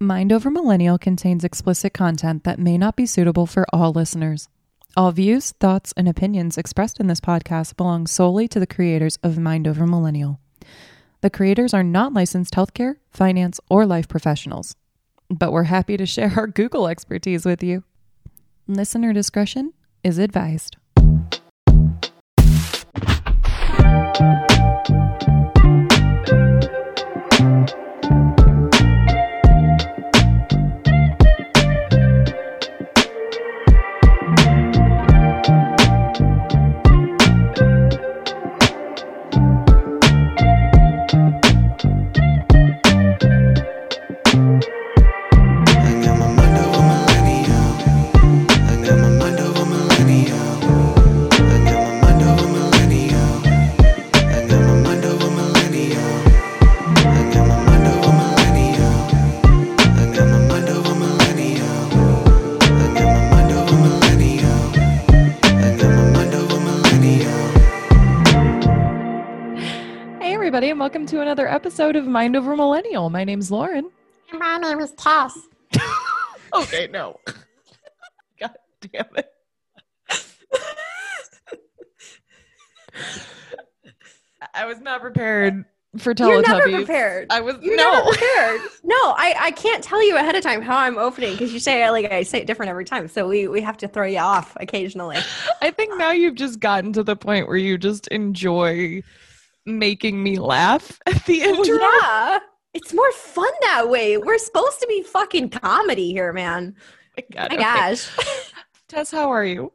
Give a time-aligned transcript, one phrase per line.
[0.00, 4.48] Mind Over Millennial contains explicit content that may not be suitable for all listeners.
[4.96, 9.38] All views, thoughts, and opinions expressed in this podcast belong solely to the creators of
[9.38, 10.40] Mind Over Millennial.
[11.20, 14.74] The creators are not licensed healthcare, finance, or life professionals,
[15.30, 17.84] but we're happy to share our Google expertise with you.
[18.66, 20.76] Listener discretion is advised.
[71.14, 73.08] To another episode of Mind Over Millennial.
[73.08, 73.88] My name's Lauren.
[74.32, 75.38] My name is Tess.
[76.52, 77.18] Okay, no.
[78.40, 79.32] God damn it.
[84.54, 85.64] I was not prepared
[85.98, 86.28] for Teletubbies.
[86.28, 87.26] You're never prepared.
[87.30, 87.92] I was You're no.
[87.92, 88.60] never prepared.
[88.84, 91.90] No, I, I can't tell you ahead of time how I'm opening because you say
[91.90, 93.08] like I say it different every time.
[93.08, 95.18] So we, we have to throw you off occasionally.
[95.60, 99.02] I think now you've just gotten to the point where you just enjoy
[99.66, 102.38] making me laugh at the Well, yeah.
[102.72, 104.16] It's more fun that way.
[104.18, 106.74] We're supposed to be fucking comedy here, man.
[107.16, 107.64] my God, My okay.
[107.64, 108.10] gosh.
[108.88, 109.72] Tess, how are you?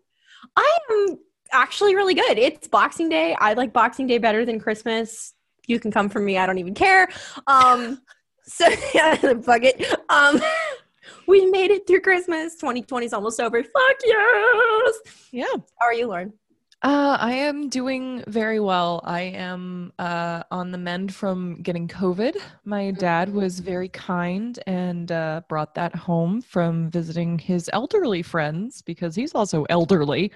[0.56, 1.18] I am
[1.52, 2.38] actually really good.
[2.38, 3.36] It's Boxing Day.
[3.40, 5.34] I like Boxing Day better than Christmas.
[5.66, 6.38] You can come for me.
[6.38, 7.08] I don't even care.
[7.48, 8.02] Um,
[8.44, 9.96] so yeah, fuck it.
[10.10, 10.42] Um,
[11.28, 12.56] we made it through Christmas.
[12.56, 13.64] 2020 is almost over.
[13.64, 14.96] Fuck yes.
[15.32, 15.46] Yeah.
[15.80, 16.34] How are you, Lauren?
[16.82, 19.02] Uh, I am doing very well.
[19.04, 22.38] I am uh, on the mend from getting COVID.
[22.64, 28.82] My dad was very kind and uh, brought that home from visiting his elderly friends
[28.82, 30.32] because he's also elderly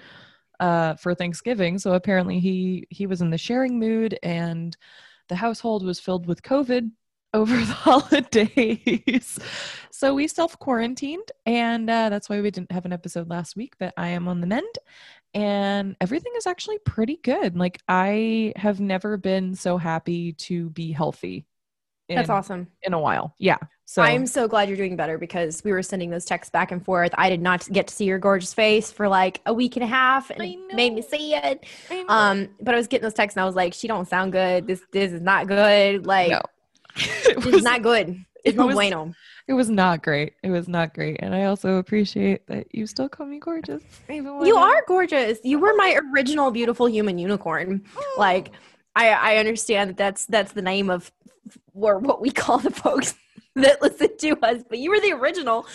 [0.60, 1.78] uh, for Thanksgiving.
[1.78, 4.76] So apparently he he was in the sharing mood, and
[5.30, 6.90] the household was filled with COVID
[7.34, 9.38] over the holidays.
[9.90, 13.74] so we self quarantined, and uh, that's why we didn't have an episode last week.
[13.78, 14.78] But I am on the mend
[15.34, 17.56] and everything is actually pretty good.
[17.56, 21.44] Like I have never been so happy to be healthy.
[22.08, 22.68] In, That's awesome.
[22.82, 23.34] in a while.
[23.38, 23.56] Yeah.
[23.86, 26.84] So I'm so glad you're doing better because we were sending those texts back and
[26.84, 27.12] forth.
[27.16, 29.86] I did not get to see your gorgeous face for like a week and a
[29.86, 31.64] half, and it made me see it.
[32.08, 34.66] Um, but I was getting those texts, and I was like, "She don't sound good.
[34.66, 36.06] This this is not good.
[36.06, 36.40] Like no.
[36.96, 38.08] it, this was, is not good.
[38.44, 39.14] It's it no was- bueno."
[39.46, 40.34] It was not great.
[40.42, 41.18] It was not great.
[41.20, 43.82] And I also appreciate that you still call me gorgeous.
[44.08, 45.38] Even when You I'm- are gorgeous.
[45.44, 47.84] You were my original beautiful human unicorn.
[48.16, 48.52] Like
[48.96, 51.10] I I understand that that's that's the name of
[51.74, 53.14] or what we call the folks
[53.56, 55.66] that listen to us, but you were the original.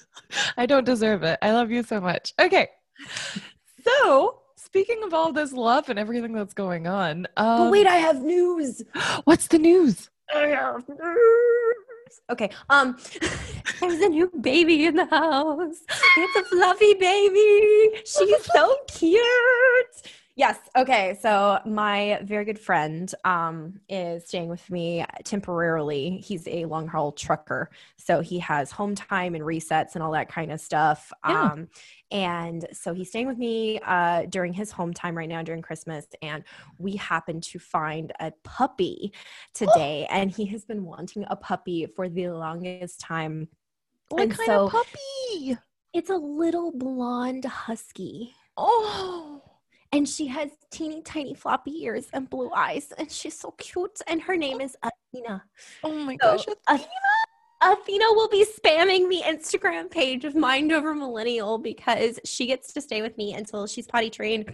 [0.56, 1.38] I don't deserve it.
[1.42, 2.32] I love you so much.
[2.40, 2.68] Okay.
[3.84, 7.96] So speaking of all this love and everything that's going on, um, but wait, I
[7.96, 8.82] have news.
[9.24, 10.10] what's the news?
[10.34, 11.76] I have news?
[12.30, 12.50] Okay.
[12.70, 12.96] Um
[13.80, 15.78] there's a new baby in the house.
[16.16, 18.02] It's a fluffy baby.
[18.04, 19.22] She's so cute.
[20.34, 20.58] Yes.
[20.74, 21.18] Okay.
[21.20, 26.22] So my very good friend um, is staying with me temporarily.
[26.24, 30.30] He's a long haul trucker, so he has home time and resets and all that
[30.30, 31.12] kind of stuff.
[31.28, 31.42] Yeah.
[31.42, 31.68] Um,
[32.10, 36.06] and so he's staying with me uh, during his home time right now during Christmas,
[36.22, 36.44] and
[36.78, 39.12] we happened to find a puppy
[39.52, 43.48] today, and he has been wanting a puppy for the longest time.
[44.08, 45.58] What And kind so- of puppy?
[45.92, 48.34] It's a little blonde husky.
[48.56, 49.31] Oh,
[49.92, 54.22] and she has teeny tiny floppy ears and blue eyes and she's so cute and
[54.22, 55.42] her name is athena
[55.84, 56.46] oh my So, gosh.
[56.68, 56.90] Athena,
[57.62, 62.80] athena will be spamming the instagram page of mind over millennial because she gets to
[62.80, 64.50] stay with me until she's potty trained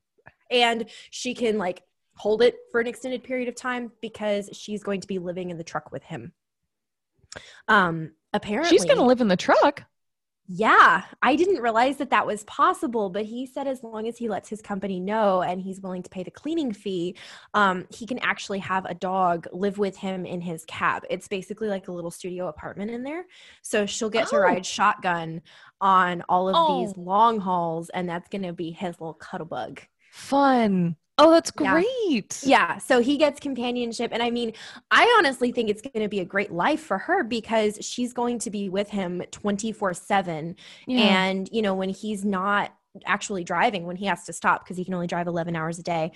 [0.50, 1.82] and she can like
[2.16, 5.58] hold it for an extended period of time because she's going to be living in
[5.58, 6.32] the truck with him
[7.68, 9.84] um apparently She's going to live in the truck.
[10.46, 14.28] Yeah, I didn't realize that that was possible, but he said as long as he
[14.28, 17.16] lets his company know and he's willing to pay the cleaning fee,
[17.54, 21.04] um, he can actually have a dog live with him in his cab.
[21.08, 23.24] It's basically like a little studio apartment in there.
[23.62, 24.40] So she'll get to Oh.
[24.40, 25.40] ride shotgun
[25.80, 27.00] on all of these Oh.
[27.00, 29.80] long hauls, and that's going to be his little cuddle bug.
[30.10, 30.96] Fun.
[31.16, 32.42] Oh, that's great.
[32.42, 34.10] Yeah, so he gets companionship.
[34.12, 34.52] And I mean,
[34.90, 38.40] I honestly think it's going to be a great life for her because she's going
[38.40, 40.56] to be with him 24 7.
[40.96, 42.72] And, you know, when he's not
[43.06, 45.82] actually driving, when he has to stop because he can only drive 11 hours a
[45.84, 46.12] day,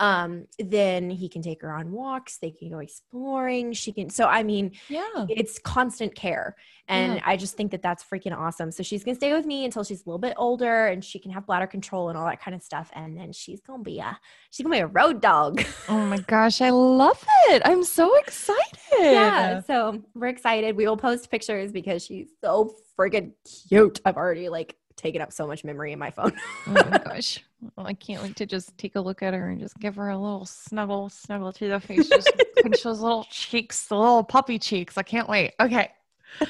[0.00, 2.38] um, then he can take her on walks.
[2.38, 3.72] They can go exploring.
[3.74, 5.26] She can, so I mean, yeah.
[5.28, 6.56] it's constant care.
[6.88, 7.22] And Yeah.
[7.24, 8.72] I just think that that's freaking awesome.
[8.72, 11.18] So she's going to stay with me until she's a little bit older and she
[11.20, 12.90] can have bladder control and all that kind of stuff.
[12.94, 14.18] And then she's going to be a,
[14.50, 15.62] she's going to be a road dog.
[15.88, 17.62] Oh my gosh, I love it.
[17.64, 18.78] I'm so excited.
[18.98, 19.60] yeah.
[19.60, 20.76] So we're excited.
[20.76, 23.32] We will post pictures because she's so freaking
[23.68, 24.00] cute.
[24.04, 26.32] I've already like taken up so much memory in my phone.
[26.66, 27.42] Oh my gosh.
[27.76, 30.10] Well, I can't wait to just take a look at her and just give her
[30.10, 32.30] a little snuggle, snuggle to the face, just
[32.62, 34.96] pinch those little cheeks, the little puppy cheeks.
[34.96, 35.52] I can't wait.
[35.60, 35.90] Okay.
[36.40, 36.46] All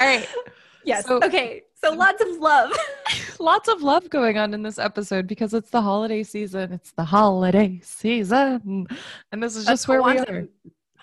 [0.00, 0.28] right.
[0.84, 1.06] yes.
[1.06, 1.62] So- okay.
[1.76, 2.72] So lots of love.
[3.38, 6.72] Lots of love going on in this episode because it's the holiday season.
[6.72, 8.86] It's the holiday season.
[9.30, 10.48] And this is just where we are.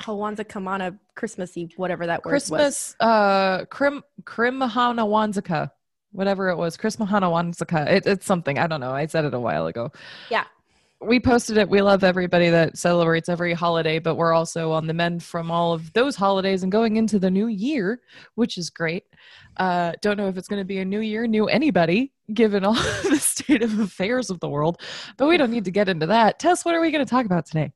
[0.01, 2.49] Hawanza Kamana Christmassy, whatever that word was.
[2.49, 5.69] Christmas, uh, Krim, Krimahana Wanzaka,
[6.11, 7.87] whatever it was, Christmahana Wanzaka.
[7.87, 8.59] It, it's something.
[8.59, 8.91] I don't know.
[8.91, 9.91] I said it a while ago.
[10.29, 10.45] Yeah.
[11.03, 11.67] We posted it.
[11.67, 15.73] We love everybody that celebrates every holiday, but we're also on the mend from all
[15.73, 18.01] of those holidays and going into the new year,
[18.35, 19.05] which is great.
[19.57, 22.73] Uh, don't know if it's going to be a new year, new anybody, given all
[23.09, 24.79] the state of affairs of the world,
[25.17, 26.37] but we don't need to get into that.
[26.37, 27.71] Tess, what are we going to talk about today?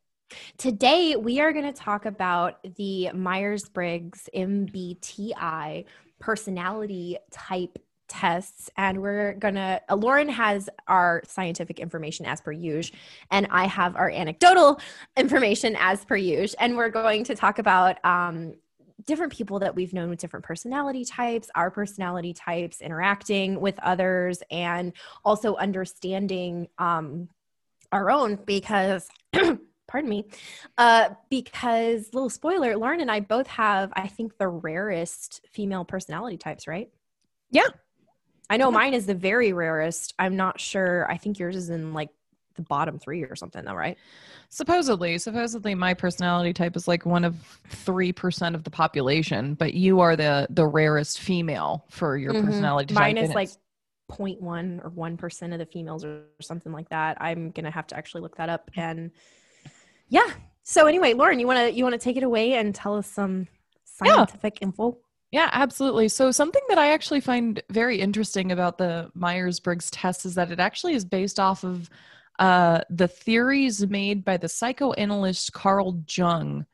[0.58, 5.86] Today, we are going to talk about the Myers Briggs MBTI
[6.20, 7.78] personality type
[8.08, 8.70] tests.
[8.78, 12.98] And we're to, uh, Lauren has our scientific information as per usual,
[13.32, 14.80] and I have our anecdotal
[15.18, 16.58] information as per usual.
[16.60, 18.56] And we're going to talk about, um,
[19.06, 24.42] different people that we've known with different personality types, our personality types, interacting with others,
[24.50, 24.94] and
[25.24, 27.30] also understanding um,
[27.92, 29.08] our own because,
[29.88, 30.26] pardon me,
[30.78, 36.38] uh, because little spoiler, Lauren and I both have, I think, the rarest female personality
[36.38, 36.90] types, right?
[37.52, 37.68] Yeah.
[38.50, 40.14] I know mine is the very rarest.
[40.20, 41.10] I'm not sure.
[41.10, 42.10] I think yours is in like
[42.56, 43.98] the bottom three or something, though, right?
[44.50, 47.36] Supposedly, supposedly my personality type is like one of
[47.70, 52.46] 3% of the population, but you are the the rarest female for your Mhm.
[52.46, 53.02] personality type.
[53.02, 53.60] Mine is like it's-
[54.18, 57.18] 0.1 or 1% of the females or something like that.
[57.20, 58.70] I'm going to have to actually look that up.
[58.76, 59.10] And
[60.10, 60.30] yeah.
[60.64, 63.08] So anyway, Lauren, you want to you want to take it away and tell us
[63.08, 63.48] some
[64.04, 64.16] Yeah.
[64.18, 64.98] scientific info?
[65.36, 66.08] Yeah, absolutely.
[66.08, 70.62] So something that I actually find very interesting about the Myers-Briggs test is that it
[70.62, 71.90] actually is based off of
[72.40, 76.66] uh, the theories made by the psychoanalyst Carl Jung.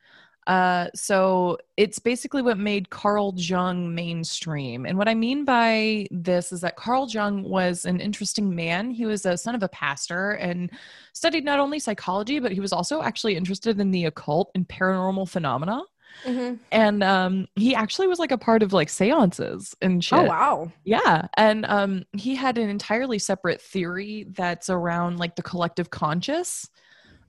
[0.46, 4.86] Uh, so it's basically what made Carl Jung mainstream.
[4.86, 8.92] And what I mean by this is that Carl Jung was an interesting man.
[8.92, 10.70] He was a son of a pastor and
[11.14, 15.28] studied not only psychology, but he was also actually interested in the occult and paranormal
[15.28, 15.82] phenomena
[16.24, 16.54] Mm-hmm.
[16.70, 20.72] and um he actually was like a part of like seances and shit Oh wow.
[20.84, 26.68] yeah and um he had an entirely separate theory that's around like the collective conscious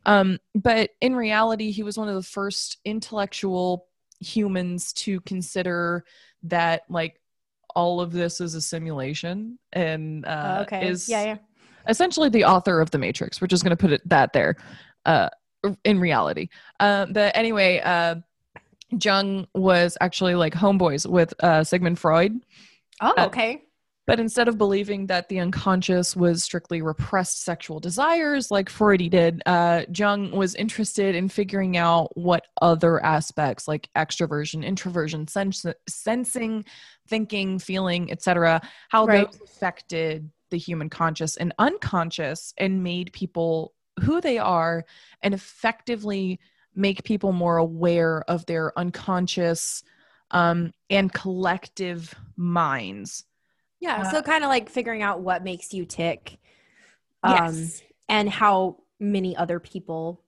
[0.06, 3.88] um but in reality he was one of the first intellectual
[4.20, 6.06] humans to consider
[6.44, 7.20] that like
[7.76, 10.88] all of this is a simulation and uh okay.
[10.88, 11.38] is yeah, yeah.
[11.90, 14.56] essentially the author of the matrix we're just going to put it that there
[15.06, 15.30] uh
[15.84, 16.48] in reality
[16.80, 18.16] um but anyway uh
[19.02, 22.34] jung was actually like homeboys with uh sigmund freud
[23.02, 23.62] Oh, Uh, okay.
[24.06, 29.42] but instead of believing that the unconscious was strictly repressed sexual desires like freud did
[29.46, 36.64] uh jung was interested in figuring out what other aspects like extroversion introversion sens- sensing
[37.08, 39.32] thinking feeling etc how Right.
[39.32, 43.74] those affected the human conscious and unconscious and made people
[44.04, 44.86] who they are
[45.22, 46.40] and effectively
[46.76, 49.84] make people more aware of their unconscious
[50.32, 53.26] um, and collective minds.
[53.80, 54.04] Yeah.
[54.04, 56.38] uh, so kind of like figuring out what makes you tick.
[57.22, 57.82] Um, yes.
[58.10, 60.22] and how many other people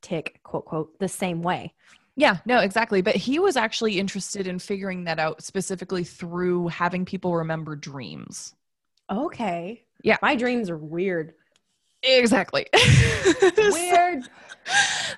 [0.00, 1.74] tick, quote, quote, the same way.
[2.16, 3.02] Yeah, no, exactly.
[3.02, 8.54] But he was actually interested in figuring that out specifically through having people remember dreams.
[9.10, 9.84] Okay.
[10.02, 10.16] Yeah.
[10.22, 11.34] My dreams are weird.
[12.02, 12.66] Exactly.
[13.58, 14.28] Weird.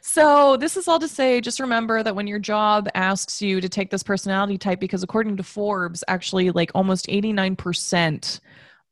[0.01, 3.69] So, this is all to say just remember that when your job asks you to
[3.69, 8.41] take this personality type, because according to Forbes, actually, like almost 89%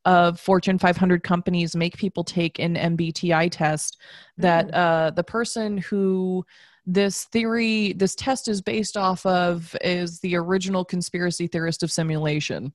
[0.05, 3.97] of Fortune 500 companies make people take an MBTI test,
[4.37, 6.45] that uh, the person who
[6.85, 12.73] this theory, this test is based off of, is the original conspiracy theorist of simulation.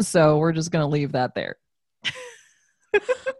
[0.00, 1.56] So, we're just going to leave that there.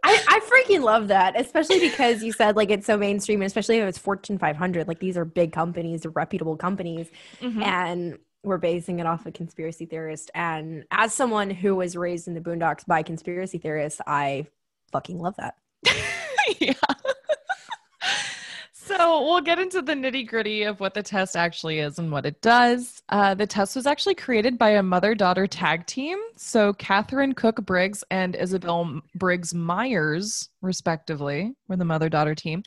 [0.03, 3.77] I, I freaking love that, especially because you said like it's so mainstream, and especially
[3.77, 4.87] if it's Fortune 500.
[4.87, 7.07] Like these are big companies, they're reputable companies,
[7.41, 7.63] Mhm.
[7.63, 10.29] and we're basing it off a conspiracy theorist.
[10.35, 14.45] And as someone who was raised in the boondocks by conspiracy theorists, I
[14.91, 15.55] fucking love that.
[16.59, 16.73] yeah.
[18.85, 22.23] So we'll get into the nitty gritty of what the test actually is and what
[22.23, 23.01] it does.
[23.09, 26.19] Uh, the test was actually created by a mother daughter tag team.
[26.35, 32.61] So Katharine Cook Briggs and Isabel Briggs Myers, respectively, were the mother daughter team.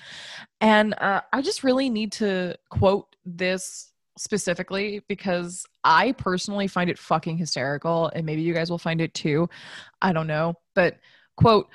[0.61, 6.99] And uh, I just really need to quote this specifically because I personally find it
[6.99, 8.11] fucking hysterical.
[8.13, 9.49] And maybe you guys will find it too.
[10.03, 10.55] I don't know.
[10.75, 10.99] But
[11.37, 11.69] quote,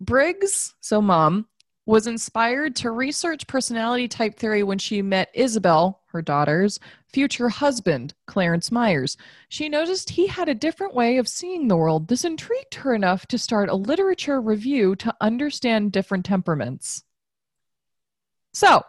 [0.00, 1.46] Briggs, so mom,
[1.90, 6.78] was inspired to research personality type theory when she met Isabel, her daughter's
[7.12, 9.16] future husband, Clarence Myers.
[9.48, 12.06] She noticed he had a different way of seeing the world.
[12.06, 17.02] This intrigued her enough to start a literature review to understand different temperaments.
[18.54, 18.84] So,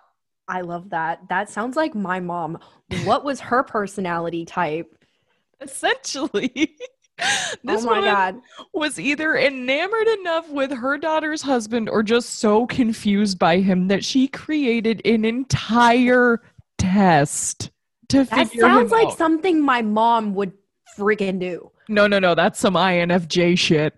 [0.47, 1.27] I love that.
[1.27, 2.59] That sounds like my mom.
[3.03, 4.95] What was her personality type?
[5.61, 6.75] essentially,
[7.23, 8.41] Oh this oh my woman god.
[8.73, 14.03] was either enamored enough with her daughter's husband or just so confused by him that
[14.03, 16.41] she created an entire
[16.77, 17.69] test
[18.09, 19.17] to That figure sounds like out.
[19.17, 20.53] something my mom would
[20.97, 21.71] freaking do.
[21.89, 22.33] no, no, no.
[22.35, 23.93] That's some INFJ shit.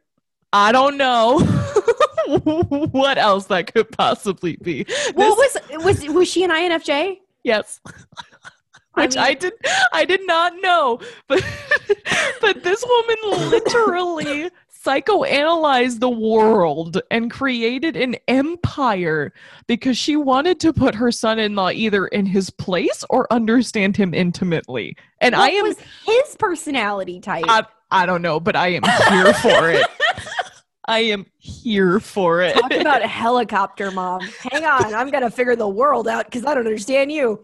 [0.52, 1.40] I don't know
[2.44, 4.86] what else that could possibly be.
[5.14, 7.20] What This- was was was she an INFJ?
[7.44, 7.80] yes.
[8.96, 9.54] I Which I, mean- did
[9.92, 11.00] I did not know.
[11.28, 11.44] But
[12.42, 14.50] but this woman literally
[14.86, 19.34] psychoanalyzed the world and created an empire
[19.66, 24.98] because she wanted to put her son-in-law either in his place or understand him intimately.
[25.22, 27.46] And What I am was his personality type?
[27.48, 29.88] I, I don't know, but I am here for it.
[30.86, 32.54] I am here for it.
[32.56, 34.20] Talk about a helicopter mom.
[34.52, 37.42] Hang on, I'm gonna figure the world out because I don't understand you.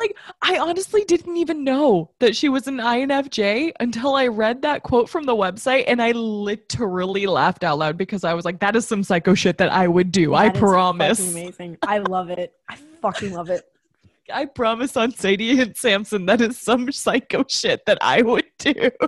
[0.00, 4.82] Like, I honestly didn't even know that she was an INFJ until I read that
[4.82, 8.74] quote from the website, and I literally laughed out loud because I was like, "That
[8.74, 11.20] is some psycho shit that I would do." I promise.
[11.30, 11.76] amazing.
[11.82, 12.54] I love it.
[12.68, 13.66] I fucking love it.
[14.32, 18.90] I promise on Sadie and Samson that is some psycho shit that I would do.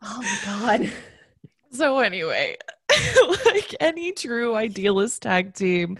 [0.00, 0.92] Oh my god.
[1.70, 2.56] So anyway,
[3.44, 5.98] like any true idealist tag team,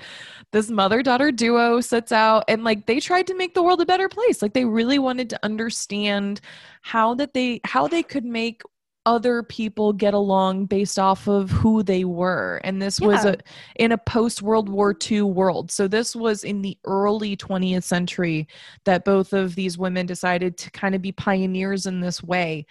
[0.52, 4.08] this mother-daughter duo sets out and like they tried to make the world a better
[4.08, 4.40] place.
[4.40, 6.40] Like they really wanted to understand
[6.82, 8.62] how that they how they could make
[9.08, 12.60] other people get along based off of who they were.
[12.62, 13.38] And this was a
[13.76, 15.70] in a post World War II world.
[15.70, 18.48] So this was in the early 20th century
[18.84, 22.66] that both of these women decided to kind of be pioneers in this way.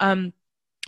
[0.00, 0.32] Um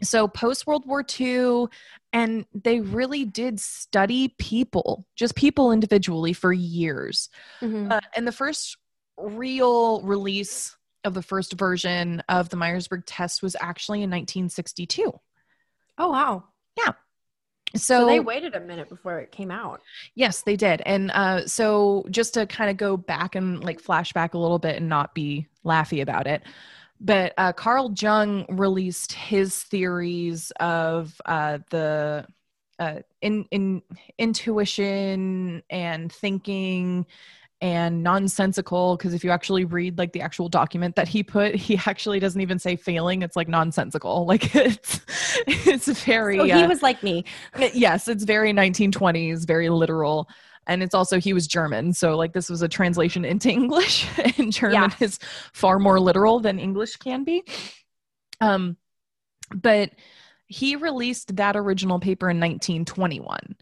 [0.07, 1.67] so post World War II,
[2.13, 7.29] and they really did study people, just people individually for years.
[7.61, 7.91] Mhm.
[7.93, 8.77] Uh, and the first
[9.17, 15.13] real release of the first version of the Myers Briggs test was actually in 1962.
[15.99, 16.45] Oh wow.
[17.77, 19.81] So, So they waited a minute before it came out.
[20.15, 20.81] yes, they did.
[20.87, 24.77] And uh, so just to kind of go back and like flashback a little bit
[24.77, 26.45] and not be laughy about it.
[27.01, 32.27] But uh, Carl Jung released his theories of uh, the
[32.79, 33.83] uh, in, in
[34.19, 37.07] intuition and thinking
[37.61, 41.79] and nonsensical because if you actually read like the actual document that he put he
[41.87, 45.01] actually doesn't even say failing it's like nonsensical like it's
[45.47, 47.25] it's very So he uh, was like me.
[47.73, 50.29] yes it's very 1920s very literal
[50.67, 51.93] and it's also he was german.
[51.93, 54.07] So like this was a translation into english
[54.39, 54.91] and german Yeah.
[55.01, 55.19] is
[55.53, 57.45] far more literal than english can be.
[58.41, 58.77] Um
[59.55, 59.91] but
[60.47, 63.57] he released that original paper in 1921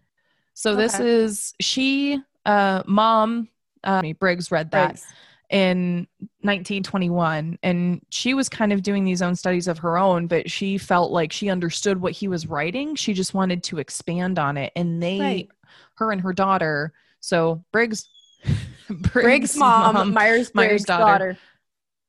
[0.55, 3.49] so this is she uh mom
[3.85, 5.07] uh, briggs read that Briggs.
[5.51, 6.07] in
[6.43, 10.79] 1921 and she was kind of doing these own studies of her own but she
[10.79, 12.95] felt like she understood what he was writing.
[12.95, 14.73] She just wanted to expand on it.
[14.77, 15.49] And they Right.
[15.95, 18.09] Her and her daughter so briggs
[18.89, 21.39] Briggs' mom, Myers Myers' Briggs' daughter.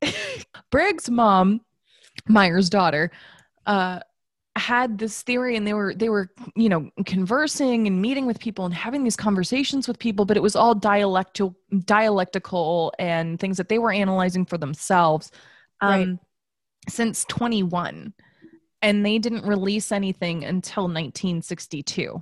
[0.02, 0.14] daughter.
[0.72, 1.62] Briggs' mom,
[2.28, 3.12] Myers' daughter,
[3.66, 4.00] uh,
[4.56, 8.66] had this theory, and they were they were you know conversing and meeting with people
[8.66, 13.70] and having these conversations with people, but it was all dialectical dialectical, and things that
[13.70, 15.32] they were analyzing for themselves.
[15.82, 16.20] Um, Right.
[16.90, 18.14] Since 21,
[18.82, 22.22] and they didn't release anything until 1962.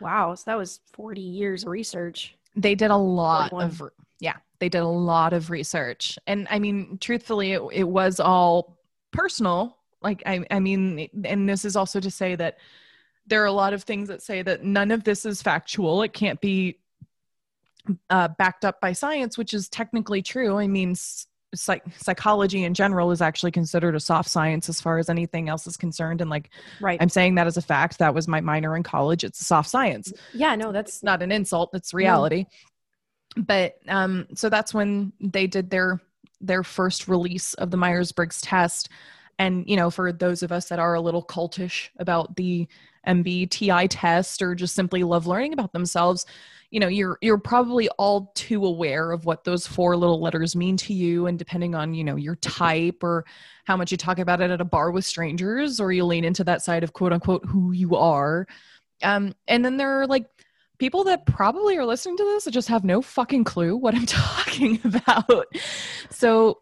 [0.00, 2.34] Wow, so that was 40 years of research.
[2.56, 3.64] they did a lot 41.
[3.70, 8.18] of yeah they did a lot of research and i mean truthfully it, it was
[8.18, 8.76] all
[9.12, 12.58] personal like i i mean and this is also to say that
[13.28, 16.02] there are a lot of things that say that none of this is factual.
[16.02, 16.78] It can't be
[18.10, 20.56] uh, backed up by science, which is technically true.
[20.56, 24.98] I mean, s- psych- psychology in general is actually considered a soft science as far
[24.98, 26.20] as anything else is concerned.
[26.20, 26.50] And like,
[26.80, 26.98] Right.
[27.00, 27.98] I'm saying that as a fact.
[27.98, 29.24] That was my minor in college.
[29.24, 30.12] It's a soft science.
[30.34, 31.70] yeah, no, that's It's not an insult.
[31.74, 32.46] It's reality.
[33.36, 36.00] But um, so that's when they did their
[36.40, 38.88] their first release of the Myers Briggs test.
[39.38, 42.66] And you know, for those of us that are a little cultish about the
[43.06, 46.26] MBTI test or just simply love learning about themselves,
[46.70, 50.76] you know, you're you're probably all too aware of what those four little letters mean
[50.78, 51.26] to you.
[51.26, 53.24] And depending on you know your type or
[53.64, 56.44] how much you talk about it at a bar with strangers, or you lean into
[56.44, 58.46] that side of quote unquote who you are.
[59.02, 60.26] Um, and then there are like
[60.78, 64.06] people that probably are listening to this that just have no fucking clue what I'm
[64.06, 65.46] talking about.
[66.10, 66.60] So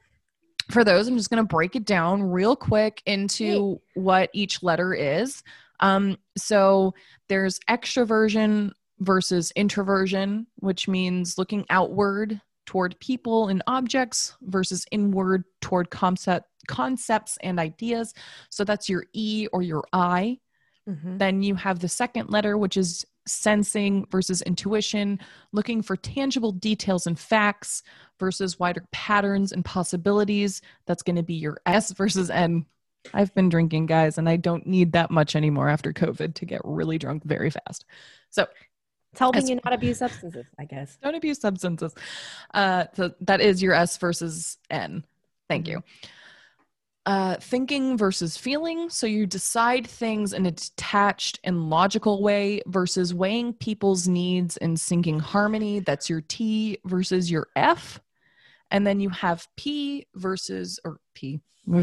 [0.70, 4.94] for those, I'm just going to break it down real quick into what each letter
[4.94, 5.42] is.
[5.80, 6.94] Um, so
[7.28, 15.90] there's extroversion versus introversion, which means looking outward toward people and objects versus inward toward
[15.90, 18.12] concept concepts and ideas.
[18.50, 20.40] So that's your E or your I.
[20.88, 21.18] Mhm.
[21.18, 25.18] Then you have the second letter, which is sensing versus intuition,
[25.52, 27.82] looking for tangible details and facts
[28.18, 30.62] versus wider patterns and possibilities.
[30.86, 32.66] That's going to be your S versus N.
[33.14, 36.60] I've been drinking, guys, and I don't need that much anymore after COVID to get
[36.64, 37.84] really drunk very fast.
[38.30, 38.46] So
[39.12, 40.98] it's helping you not abuse substances, I guess.
[41.02, 41.94] don't abuse substances.
[42.52, 45.04] Uh, so that is your S versus N.
[45.48, 45.82] Thank you.
[47.06, 48.90] Uh, thinking versus feeling.
[48.90, 54.76] So you decide things in a detached and logical way versus weighing people's needs and
[54.76, 55.78] syncing harmony.
[55.78, 58.00] That's your T versus your F.
[58.72, 61.38] And then you have P versus, or P,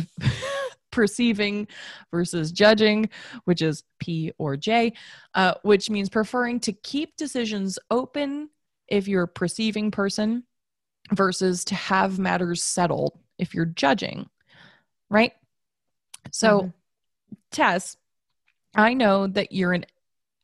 [0.91, 1.67] perceiving
[2.11, 3.09] versus judging,
[3.45, 4.91] which is P or J,
[5.35, 8.49] uh, which means preferring to keep decisions open
[8.89, 10.43] if you're a perceiving person
[11.13, 14.29] versus to have matters settled if you're judging,
[15.13, 15.33] right?
[16.31, 16.73] So, Mhm.
[17.51, 17.97] Tess,
[18.75, 19.85] I know that you're an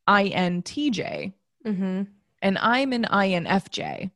[0.08, 1.34] INTJ
[1.66, 2.08] Mhm.
[2.42, 4.12] and I'm an INFJ,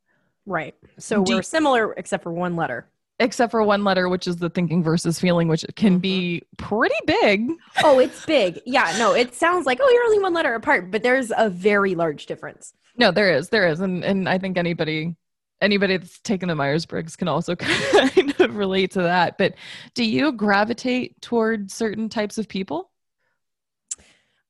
[0.45, 0.75] Right.
[0.99, 2.85] So Do- we're similar except for one letter.
[3.19, 7.49] except for one letter, which is the thinking versus feeling, which can be pretty big.
[7.81, 8.59] Oh, it's big.
[8.65, 11.95] Yeah, no, it sounds like, oh, you're only one letter apart, but there's a very
[11.95, 12.73] large difference.
[12.97, 15.15] No, there is, there is, and and I think anybody
[15.63, 19.37] anybody that's taken the Myers Briggs can also kind of relate to that.
[19.37, 19.55] But
[19.95, 22.91] do you gravitate toward certain types of people?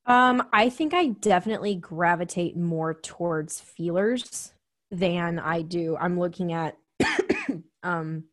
[0.06, 4.54] Um, I think I definitely gravitate more towards feelers
[4.92, 5.96] than I do.
[5.98, 6.78] I'm looking at
[7.84, 8.26] um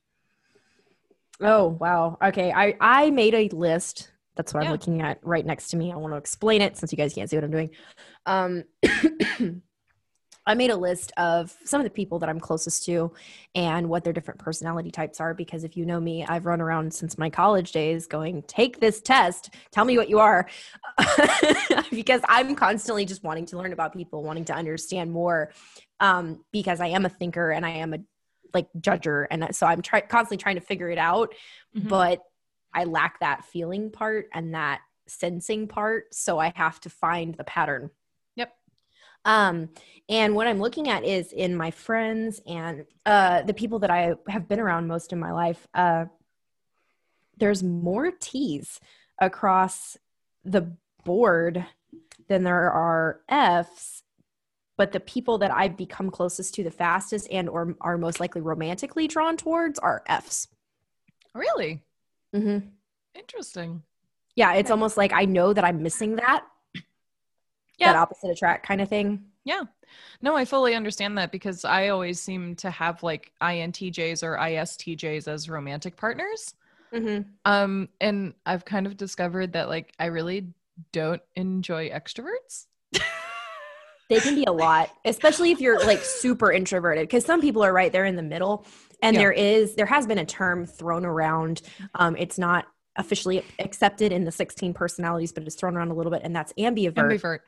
[1.43, 2.19] Oh, wow.
[2.23, 2.53] Okay.
[2.53, 4.11] I I made a list.
[4.37, 4.69] That's what Yeah.
[4.69, 5.93] I'm looking at right next to me.
[5.93, 7.71] I want to explain it since you guys can't see what I'm doing.
[8.27, 8.65] Um
[10.47, 13.13] I made a list of some of the people that I'm closest to
[13.55, 16.93] and what their different personality types are because if you know me, I've run around
[16.95, 20.49] since my college days going, take this test, tell me what you are.
[21.91, 25.53] because I'm constantly just wanting to learn about people, wanting to understand more
[26.01, 27.99] um, because I am a thinker and I am a
[28.53, 29.27] like judger.
[29.31, 31.35] And so I'm try- constantly trying to figure it out,
[31.77, 31.89] Mhm.
[31.89, 32.23] but
[32.75, 36.15] I lack that feeling part and that sensing part.
[36.15, 37.91] So I have to find the pattern.
[39.25, 39.71] Um,
[40.09, 44.15] and what I'm looking at is in my friends and uh, the people that I
[44.29, 46.07] have been around most in my life, uh,
[47.37, 48.81] there's more T's
[49.21, 49.97] across
[50.45, 50.73] the
[51.05, 51.65] board
[52.29, 54.03] than there are F's.
[54.77, 58.41] But the people that I've become closest to the fastest and or are most likely
[58.41, 60.49] romantically drawn towards are F's.
[61.35, 61.83] Really
[62.35, 62.69] Mm-hmm.
[63.15, 63.83] interesting.
[64.37, 66.45] Yeah, it's almost like I know that I'm missing that.
[67.81, 67.93] Yeah.
[67.95, 69.25] That opposite attract kind of thing.
[69.45, 69.63] Yeah.
[70.23, 75.27] No, I fully understand that because I always seem to have like INTJs or ISTJs
[75.27, 76.55] as romantic partners.
[76.93, 77.23] Mm-hmm.
[77.45, 80.49] Um, and I've kind of discovered that like I really
[80.93, 82.67] don't enjoy extroverts.
[84.09, 87.05] They can be a lot, especially if you're like super introverted.
[87.05, 88.67] Because some people are right there in the middle,
[89.03, 89.23] and Yeah.
[89.23, 91.63] there is there has been a term thrown around.
[91.95, 92.67] Um, it's not
[92.97, 96.53] officially accepted in the 16 personalities, but it's thrown around a little bit, and that's
[96.55, 96.95] ambivert.
[96.95, 97.39] Ambivert.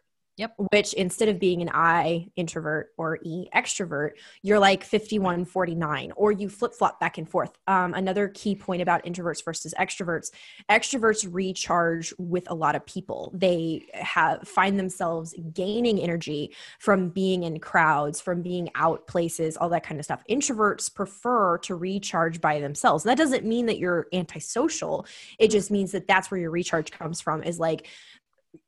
[0.71, 6.33] Which instead of being an I introvert or E extrovert, you're like 51 49, or
[6.33, 7.53] you flip flop back and forth.
[7.67, 10.31] Um, another key point about introverts versus extroverts
[10.71, 13.31] extroverts recharge with a lot of people.
[13.35, 19.69] They have find themselves gaining energy from being in crowds, from being out places, all
[19.71, 20.23] that kind of stuff.
[20.31, 23.05] Introverts prefer to recharge by themselves.
[23.05, 25.07] That doesn't mean that you're antisocial,
[25.39, 27.89] it just means that that's where your recharge comes from, is like,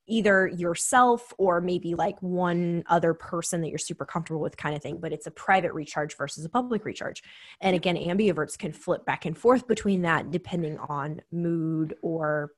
[0.06, 4.82] either yourself or maybe like one other person that you're super comfortable with kind of
[4.82, 7.22] thing but it's a private recharge versus a public recharge.
[7.60, 12.52] And again ambiverts can flip back and forth between that depending on mood or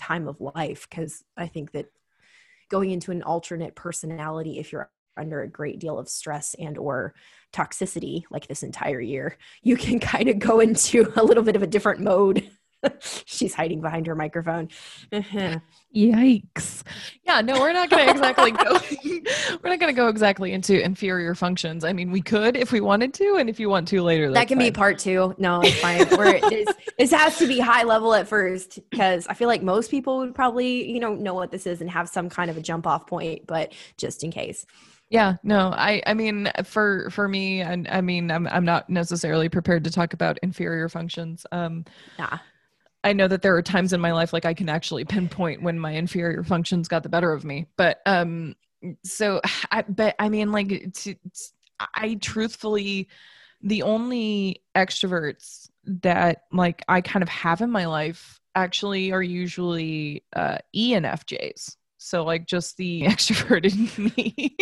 [0.00, 1.86] time of life because i think that
[2.70, 7.14] going into an alternate personality if you're under a great deal of stress and or
[7.52, 11.62] toxicity like this entire year you can kind of go into a little bit of
[11.62, 12.50] a different mode
[13.24, 14.68] she's hiding behind her microphone
[15.12, 16.82] Yikes.
[17.24, 18.72] Yeah, no, we're not going to exactly go
[19.62, 21.84] we're not going to go exactly into inferior functions.
[21.84, 24.30] I mean, we could if we wanted to and if you want to later.
[24.32, 27.84] that can be part two no it's fine We're, this, this has to be high
[27.84, 31.50] level at first because i feel like most people would probably you know know what
[31.50, 34.66] this is and have some kind of a jump off point but just in case
[35.08, 39.48] Yeah, no, I I mean for for me and I mean I'm I'm not necessarily
[39.48, 41.44] prepared to talk about inferior functions.
[41.50, 41.84] Um
[42.18, 42.38] nah
[43.02, 45.78] I know that there are times in my life like I can actually pinpoint when
[45.78, 47.66] my inferior functions got the better of me.
[47.76, 48.56] But um
[49.04, 51.14] so I but I mean like to,
[51.94, 53.08] I truthfully
[53.62, 60.24] the only extroverts that like I kind of have in my life actually are usually
[60.34, 61.76] uh ENFJs.
[62.02, 64.56] So like just the extroverted me.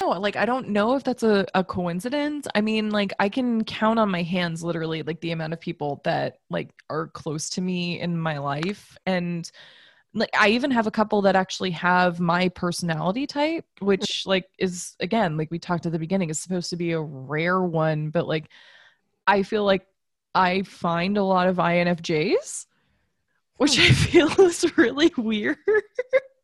[0.00, 2.46] no, like I don't know if that's a, a coincidence.
[2.54, 6.00] I mean, like I can count on my hands literally like the amount of people
[6.04, 8.96] that like are close to me in my life.
[9.06, 9.50] And
[10.14, 14.94] like I even have a couple that actually have my personality type, which like is
[15.00, 18.28] again, like we talked at the beginning, is supposed to be a rare one, but
[18.28, 18.48] like
[19.26, 19.84] I feel like
[20.32, 22.66] I find a lot of INFJs,
[23.56, 23.82] which hmm.
[23.82, 25.58] I feel is really weird.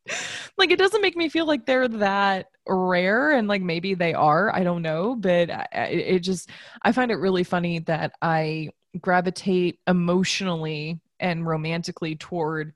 [0.58, 4.54] like it doesn't make me feel like they're that rare and like maybe they are
[4.54, 6.50] i don't know but I, it just
[6.82, 8.68] i find it really funny that i
[9.00, 12.74] gravitate emotionally and romantically toward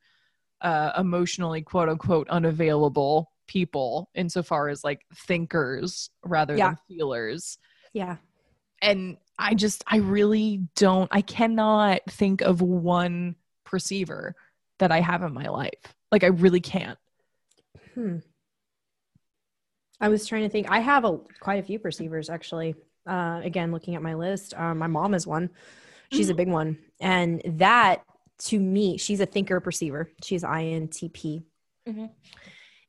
[0.61, 6.69] uh emotionally quote unquote unavailable people insofar as like thinkers rather Yeah.
[6.69, 7.59] than feelers.
[7.93, 8.17] Yeah.
[8.81, 14.35] And i just i really don't i cannot think of one perceiver
[14.79, 15.95] that i have in my life.
[16.11, 16.99] Like i really can't
[17.95, 18.19] Hmm.
[20.01, 20.71] I was trying to think.
[20.71, 22.75] I have a quite a few perceivers actually.
[23.07, 25.51] Uh, again, looking at my list, um, my mom is one.
[26.13, 28.03] She's a big one, and that
[28.41, 30.11] to me, she's a thinker perceiver.
[30.23, 31.43] She's INTP,
[31.89, 32.11] Mhm.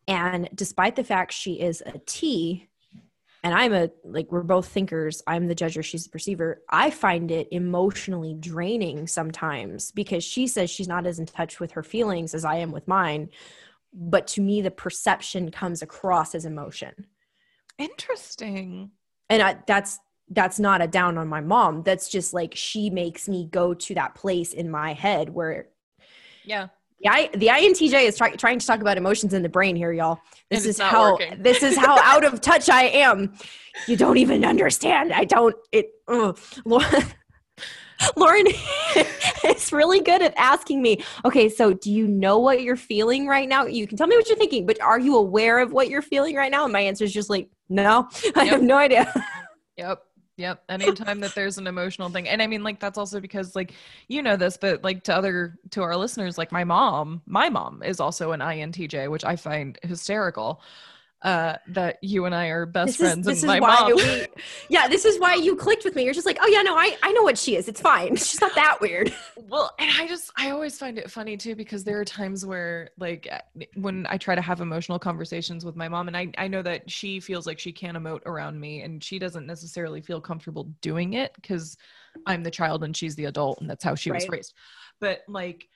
[0.08, 2.68] and despite the fact she is a T,
[3.44, 5.22] and I'm a like we're both thinkers.
[5.26, 5.84] I'm the judger.
[5.84, 6.64] She's the perceiver.
[6.70, 11.72] I find it emotionally draining sometimes because she says she's not as in touch with
[11.72, 13.30] her feelings as I am with mine
[13.94, 17.08] but to me the perception comes across as emotion
[17.78, 18.92] Interesting.
[19.30, 23.28] and I, that's that's not a down on my mom that's just like she makes
[23.28, 25.68] me go to that place in my head where
[26.44, 26.68] Yeah.
[27.02, 29.92] the, I, the intj is try, trying to talk about emotions in the brain here
[29.92, 33.34] y'all this is how this is how out of touch i am
[33.88, 36.40] you don't even understand i don't it ugh.
[38.16, 38.48] Lauren-
[39.46, 43.48] is really good at asking me, okay, so do you know what you're feeling right
[43.50, 43.66] now?
[43.66, 46.36] You can tell me what you're thinking, but are you aware of what you're feeling
[46.36, 46.64] right now?
[46.64, 48.48] And my answer is just like, no, I Yep.
[48.54, 49.14] have no idea.
[49.78, 50.04] Yep.
[50.38, 50.64] Yep.
[50.70, 52.28] Anytime that there's an emotional thing.
[52.28, 53.74] And I mean, like, that's also because, like,
[54.08, 57.82] you know this, but like to other, to our listeners, like my mom, my mom
[57.84, 60.62] is also an INTJ, which I find hysterical.
[61.24, 63.26] Uh, that you and I are best This is, friends.
[63.26, 63.96] this and is my why mom.
[63.96, 64.26] we,
[64.70, 66.04] yeah, this is why you clicked with me.
[66.04, 67.70] You're just like, oh yeah, no, I, I know what she is.
[67.70, 68.16] It's fine.
[68.18, 69.14] She's not that weird.
[69.38, 72.90] Well, and I just I always find it funny too because there are times where
[72.98, 73.40] like uh,
[73.76, 76.92] when I try to have emotional conversations with my mom and I I know that
[76.92, 81.14] she feels like she can't emote around me and she doesn't necessarily feel comfortable doing
[81.14, 81.78] it cuz
[82.26, 84.54] I'm the child and she's the adult and that's how she was raised.
[85.00, 85.70] But like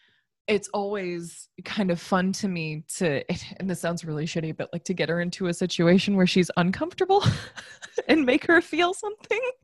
[0.48, 3.24] it's always kind of fun to me to
[3.60, 6.50] and this sounds really shitty but like to get her into a situation where she's
[6.58, 7.24] uncomfortable
[8.08, 9.42] and make her feel something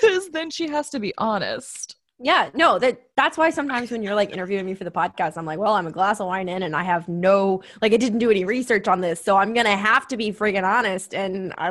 [0.00, 1.96] cuz then she has to be honest.
[2.22, 5.46] Yeah, no, that that's why sometimes when you're like interviewing me for the podcast, I'm
[5.46, 8.18] like, well, I'm a glass of wine in and I have no like I didn't
[8.18, 11.14] do any research on this, so I'm gonna have to be friggin' honest.
[11.14, 11.70] And I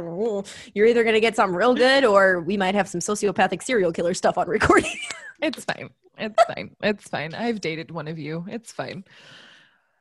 [0.74, 4.16] you're either gonna get something real good or we might have some sociopathic serial killer
[4.16, 4.96] stuff on recording.
[5.42, 5.90] It's fine.
[6.18, 6.76] It's fine.
[6.84, 7.34] It's fine.
[7.34, 8.44] I've dated one of you.
[8.50, 9.06] It's fine.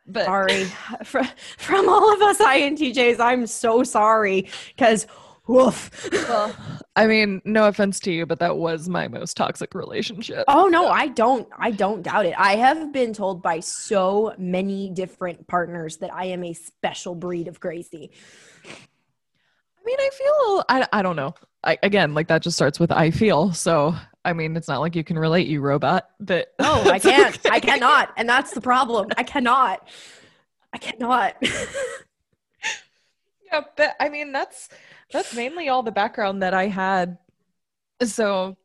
[0.05, 0.65] But sorry.
[1.05, 4.49] from, from all of us INTJs, I'm so sorry.
[4.77, 5.07] Cause
[5.49, 6.09] woof.
[6.13, 6.55] well,
[6.95, 10.45] I mean, no offense to you, but that was my most toxic relationship.
[10.47, 12.35] Oh no, I don't I don't doubt it.
[12.39, 17.49] I have been told by so many different partners that I am a special breed
[17.49, 18.11] of crazy.
[18.67, 21.35] I mean, I feel I I don't know.
[21.65, 23.53] I again, like that just starts with I feel.
[23.53, 27.39] So, I mean, it's not like you can relate, you robot, but No, I can't.
[27.51, 28.13] I cannot.
[28.17, 29.09] And that's the problem.
[29.17, 29.89] I cannot.
[30.73, 31.43] I cannot.
[33.51, 34.69] Yeah, but I mean that's
[35.12, 37.18] that's mainly all the background that I had.
[38.03, 38.57] So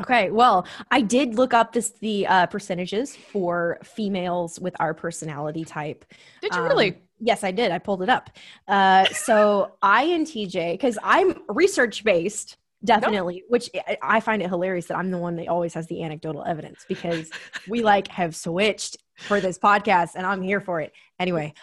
[0.00, 5.64] Okay, well, I did look up this the uh, percentages for females with our personality
[5.64, 6.04] type.
[6.42, 6.98] did you Um, really?
[7.20, 7.70] Yes, I did.
[7.70, 8.28] I pulled it up.
[8.66, 13.44] Uh, so INTJ, because I'm research based, definitely.
[13.48, 16.42] Which I- I find it hilarious that I'm the one that always has the anecdotal
[16.44, 17.30] evidence because
[17.68, 20.92] we like have switched for this podcast, and I'm here for it.
[21.20, 21.54] Anyway,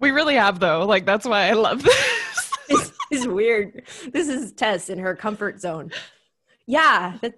[0.00, 0.86] We really have though.
[0.86, 2.90] Like that's why I love this.
[3.10, 3.82] this is weird.
[4.12, 5.90] This is Tess in her comfort zone.
[6.66, 7.18] Yeah.
[7.20, 7.34] That,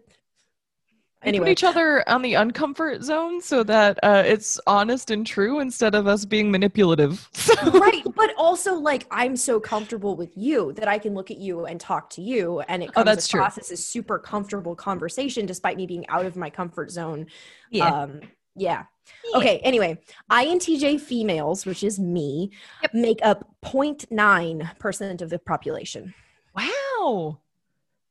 [1.23, 5.61] anyway, put each other on the uncomfort zone so that uh, it's honest and true
[5.61, 7.29] instead of us being manipulative.
[7.73, 11.65] Right but also like i'm so comfortable with you that i can look at you
[11.67, 13.41] and talk to you and it Oh, comes that's true.
[13.41, 17.27] across as a super comfortable conversation despite me being out of my comfort zone
[17.71, 17.87] Yeah.
[17.89, 18.21] um
[18.55, 18.85] yeah
[19.35, 19.99] okay anyway
[20.31, 22.51] intj females which is me
[22.83, 22.95] Yep.
[22.95, 26.15] make up 0.9% of the population
[26.55, 27.39] wow.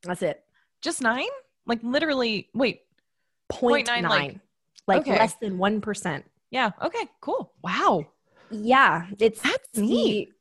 [0.02, 0.42] that's it
[0.82, 1.26] Just nine?
[1.66, 2.48] Like literally.
[2.54, 2.82] Wait.
[3.52, 4.38] 0.9 0.9, like-
[4.86, 5.18] like okay.
[5.18, 6.70] less than 1% Yeah.
[6.80, 7.08] Okay.
[7.20, 7.52] Cool.
[7.62, 8.06] Wow.
[8.50, 10.32] Yeah, it's That's the- neat.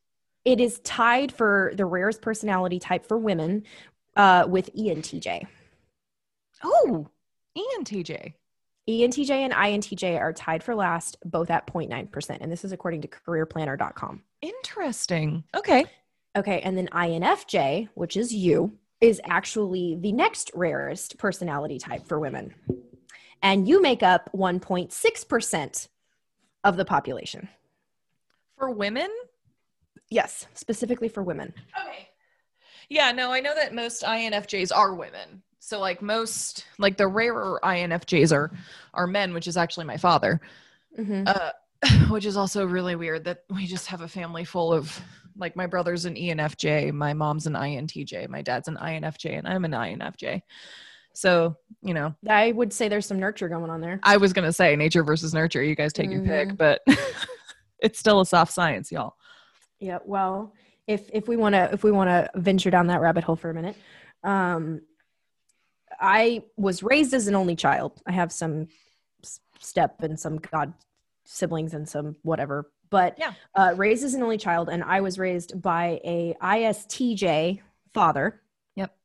[0.44, 3.64] It is tied for the rarest personality type for women
[4.16, 5.48] uh, with ENTJ.
[6.64, 7.08] Oh,
[7.58, 8.34] ENTJ.
[8.88, 12.38] ENTJ and INTJ are tied for last, both at 0.9%.
[12.40, 14.22] And this is according to careerplanner.com.
[14.42, 15.44] Interesting.
[15.56, 15.86] Okay.
[16.36, 16.60] Okay.
[16.62, 22.54] And then INFJ, which is you, is actually the next rarest personality type for women.
[23.42, 25.88] And you make up 1.6%
[26.64, 27.50] of the population.
[28.58, 29.10] For women?
[30.10, 31.54] Yes, specifically for women.
[31.80, 32.10] Okay.
[32.90, 35.42] Yeah, no, I know that most INFJs are women.
[35.66, 38.52] So like most like the rarer INFJs are
[38.94, 40.40] are men, which is actually my father.
[40.96, 41.28] Mhm.
[41.28, 41.52] Uh
[42.10, 45.02] which is also really weird that we just have a family full of
[45.38, 49.66] like my brother's an ENFJ, my mom's an INTJ, my dad's an INFJ, and I'm
[49.66, 50.42] an INFJ.
[51.14, 54.00] So, you know, I would say there's some nurture going on there.
[54.04, 55.64] I was gonna say nature versus nurture.
[55.64, 56.82] You guys take your pick, but
[57.80, 59.16] it's still a soft science, y'all.
[59.80, 60.54] Yeah, well,
[60.86, 63.50] if if we want to if we want to venture down that rabbit hole for
[63.50, 63.76] a minute,
[64.24, 64.82] um,
[66.00, 68.02] I was raised as an only child.
[68.06, 68.68] I have some
[69.60, 70.74] step and some god
[71.24, 73.34] siblings and some whatever, but Yeah.
[73.56, 77.62] uh, raised as an only child, and I was raised by a ISTJ
[77.94, 78.42] father.
[78.76, 78.96] Yep.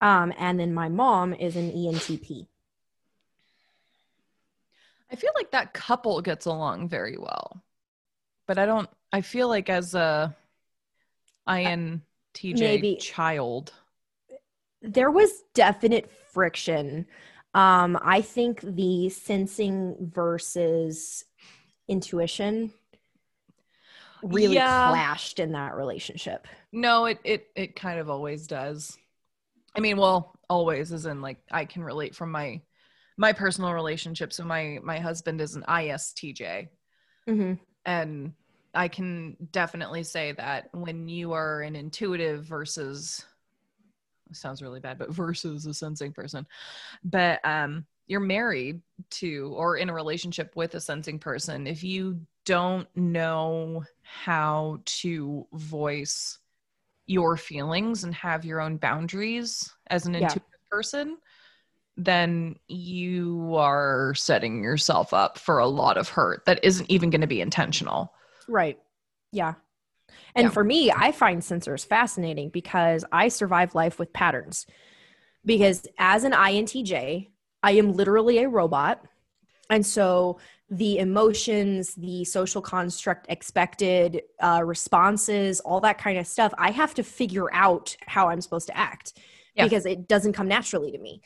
[0.00, 2.46] Um, and then my mom is an ENTP.
[5.12, 7.62] I feel like that couple gets along very well.
[8.46, 10.34] But I don't I feel like as a
[11.46, 12.00] INTJ
[12.58, 13.72] Maybe- child.
[14.84, 17.06] There was definite friction.
[17.54, 21.24] Um, I think the sensing versus
[21.88, 22.72] intuition
[24.22, 24.90] really Yeah.
[24.90, 26.46] clashed in that relationship.
[26.72, 28.96] No, it it it kind of always does.
[29.76, 32.60] I mean, well, always is in like I can relate from my
[33.16, 34.32] my personal relationship.
[34.32, 36.68] So my my husband is an ISTJ.
[37.28, 37.54] Mm-hmm.
[37.86, 38.34] and
[38.74, 43.24] i can definitely say that when you are an intuitive versus
[44.32, 46.46] sounds really bad but versus a sensing person
[47.04, 52.20] but um you're married to or in a relationship with a sensing person if you
[52.44, 56.38] don't know how to voice
[57.06, 60.28] your feelings and have your own boundaries as an Yeah.
[60.28, 61.18] intuitive person
[61.96, 67.20] then you are setting yourself up for a lot of hurt that isn't even going
[67.20, 68.12] to be intentional.
[68.48, 68.78] Right.
[69.32, 69.54] Yeah.
[70.34, 70.50] And Yeah.
[70.50, 74.66] for me, I find sensors fascinating because I survive life with patterns.
[75.44, 77.30] Because as an INTJ,
[77.62, 79.04] I am literally a robot.
[79.70, 80.38] And so
[80.70, 86.94] the emotions, the social construct, expected uh, responses, all that kind of stuff, I have
[86.94, 89.12] to figure out how I'm supposed to act
[89.54, 89.64] Yeah.
[89.64, 91.20] because it doesn't come naturally to me.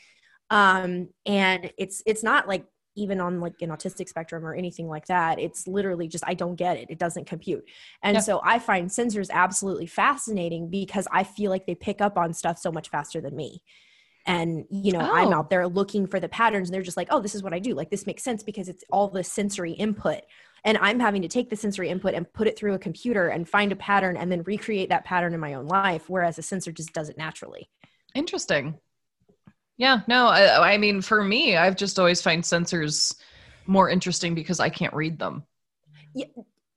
[0.51, 2.65] Um, and it's it's not like
[2.99, 5.39] even on like an autistic spectrum or anything like that.
[5.39, 6.91] It's literally just I don't get it.
[6.91, 7.65] It doesn't compute.
[8.03, 12.35] And so I find sensors absolutely fascinating because I feel like they pick up on
[12.35, 13.63] stuff so much faster than me.
[14.27, 15.33] And you know, I'm Oh.
[15.33, 17.59] out there looking for the patterns and they're just like, "Oh, this is what I
[17.59, 17.75] do.
[17.75, 20.21] Like this makes sense because it's all the sensory input."
[20.65, 23.49] And I'm having to take the sensory input and put it through a computer and
[23.49, 26.73] find a pattern and then recreate that pattern in my own life whereas a sensor
[26.73, 27.71] just does it naturally.
[28.15, 28.81] Interesting.
[29.79, 33.15] Yeah, no, I, I mean, for me, I've just always find sensors
[33.67, 35.45] more interesting because I can't read them.
[36.15, 36.27] Yeah,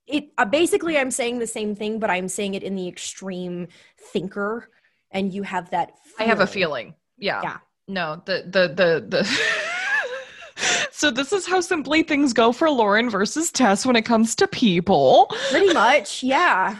[0.08, 3.68] it uh, basically i'm saying the same thing but i'm saying it in the extreme
[4.12, 4.68] thinker
[5.12, 6.96] and you have that I have a feeling.
[7.18, 7.42] Yeah.
[7.44, 7.58] Yeah.
[7.88, 13.52] No, the the the the so this is how simply things go for Lauren versus
[13.52, 15.30] Tess when it comes to people.
[15.50, 16.78] Pretty much, yeah.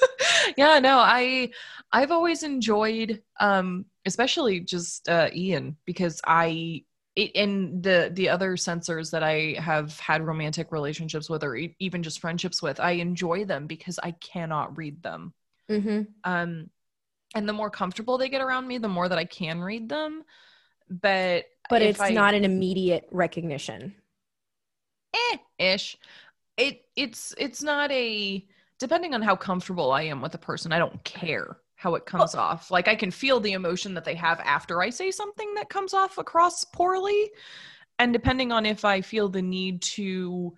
[0.56, 1.50] yeah, no, I
[1.92, 6.82] I've always enjoyed um especially just uh Ian because I
[7.14, 11.76] it, and the the other sensors that I have had romantic relationships with or e-
[11.78, 15.32] even just friendships with, I enjoy them because I cannot read them.
[15.70, 16.02] Mm-hmm.
[16.24, 16.70] Um
[17.34, 20.24] and the more comfortable they get around me, the more that I can read them.
[20.88, 23.94] But But it's I- not an immediate recognition.
[25.14, 25.96] eh, ish.
[26.56, 28.46] It it's it's not a
[28.78, 32.34] depending on how comfortable I am with a person, I don't care how it comes
[32.34, 32.72] off.
[32.72, 35.94] Like I can feel the emotion that they have after I say something that comes
[35.94, 37.30] off across poorly.
[38.00, 40.56] And depending on if I feel the need to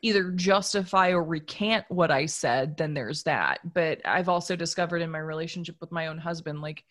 [0.00, 3.60] either justify or recant what I said, then there's that.
[3.70, 6.84] But I've also discovered in my relationship with my own husband, like,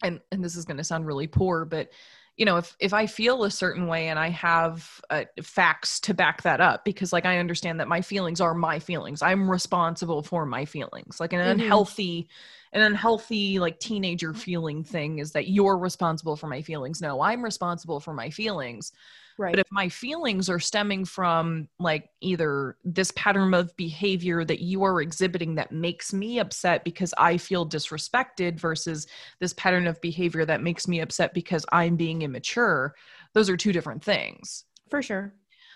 [0.00, 1.88] and and this is going to sound really poor, but
[2.36, 6.14] you know, if if I feel a certain way and I have uh, facts to
[6.14, 10.22] back that up, because like I understand that my feelings are my feelings, I'm responsible
[10.22, 11.20] for my feelings.
[11.20, 11.82] Like an Mhm.
[11.90, 12.28] unhealthy,
[12.72, 17.00] an unhealthy like teenager feeling thing is that you're responsible for my feelings.
[17.02, 18.92] No, I'm responsible for my feelings.
[19.38, 19.52] Right.
[19.52, 24.84] But if my feelings are stemming from like either this pattern of behavior that you
[24.84, 29.06] are exhibiting that makes me upset because I feel disrespected versus
[29.40, 32.94] this pattern of behavior that makes me upset because I'm being immature,
[33.32, 34.64] those are two different things.
[34.90, 35.32] For sure.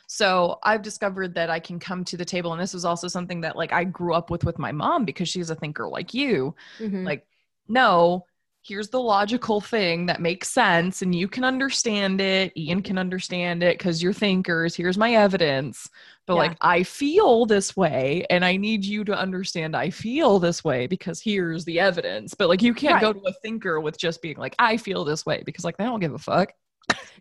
[0.07, 3.41] So I've discovered that I can come to the table, and this was also something
[3.41, 6.55] that like I grew up with with my mom because she's a thinker like you.
[6.79, 7.05] Mhm.
[7.05, 7.27] Like,
[7.69, 8.27] no,
[8.67, 12.53] here's the logical thing that makes sense, and you can understand it.
[12.57, 14.75] Ian can understand it because you're thinkers.
[14.75, 15.89] Here's my evidence.
[16.27, 16.41] But Yeah.
[16.41, 20.87] like, I feel this way, and I need you to understand I feel this way
[20.87, 22.35] because here's the evidence.
[22.35, 25.25] But like, you can't go to a thinker with just being like, I feel this
[25.25, 26.53] way because like they don't give a fuck.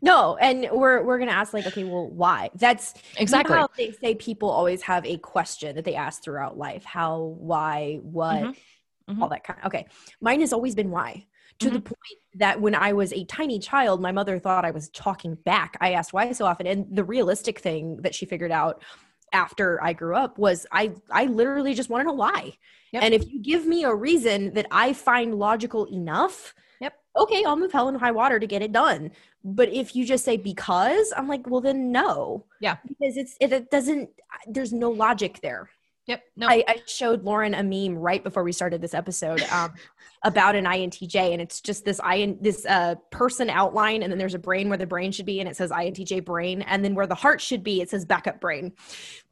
[0.01, 2.49] no, and we're we're gonna ask like, okay, well, why?
[2.55, 3.55] That's you know Exactly.
[3.57, 7.99] how they say people always have a question that they ask throughout life: how, why,
[8.01, 8.55] what, Mhm.
[9.09, 9.21] Mhm.
[9.21, 9.59] all that kind.
[9.65, 9.87] Okay,
[10.21, 11.25] mine has always been why.
[11.59, 11.85] To the mm-hmm.
[11.85, 15.77] point that when I was a tiny child, my mother thought I was talking back.
[15.79, 18.83] I asked why so often, and the realistic thing that she figured out
[19.31, 22.57] after I grew up was I I literally just want to know why.
[22.91, 23.03] Yep.
[23.03, 26.93] And if you give me a reason that I find logical enough, Yep.
[27.17, 29.11] okay, I'll move hell and high water to get it done.
[29.43, 32.45] But if you just say because, I'm like, well then no.
[32.59, 32.77] Yeah.
[32.87, 34.09] Because it's it, it doesn't
[34.47, 35.69] there's no logic there.
[36.07, 36.23] Yep.
[36.35, 36.47] No.
[36.47, 39.73] I, I showed Lauren a meme right before we started this episode um,
[40.23, 44.35] about an INTJ, and it's just this I this uh, person outline, and then there's
[44.35, 47.07] a brain where the brain should be, and it says INTJ brain, and then where
[47.07, 48.73] the heart should be, it says backup brain.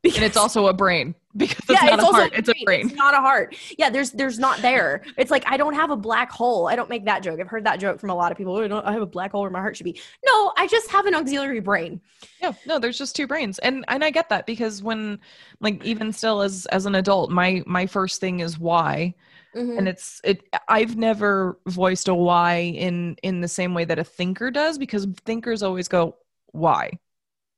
[0.03, 2.53] and it's also a brain because it's yeah, not it's a also heart, it's a
[2.63, 2.87] brain.
[2.87, 3.55] It's not a heart.
[3.77, 5.03] Yeah, there's there's not there.
[5.17, 6.67] It's like I don't have a black hole.
[6.67, 7.39] I don't make that joke.
[7.39, 8.55] I've heard that joke from a lot of people.
[8.55, 9.99] "Oh, I, don't, I have a black hole where my heart should be.
[10.25, 12.01] No, I just have an auxiliary brain.
[12.41, 13.59] Yeah, no, there's just two brains.
[13.59, 15.19] And and I get that because when
[15.59, 19.15] like even still as as an adult, my my first thing is why.
[19.55, 19.77] Mhm.
[19.77, 24.03] And it's it I've never voiced a why in in the same way that a
[24.03, 26.15] thinker does because thinkers always go
[26.51, 26.91] why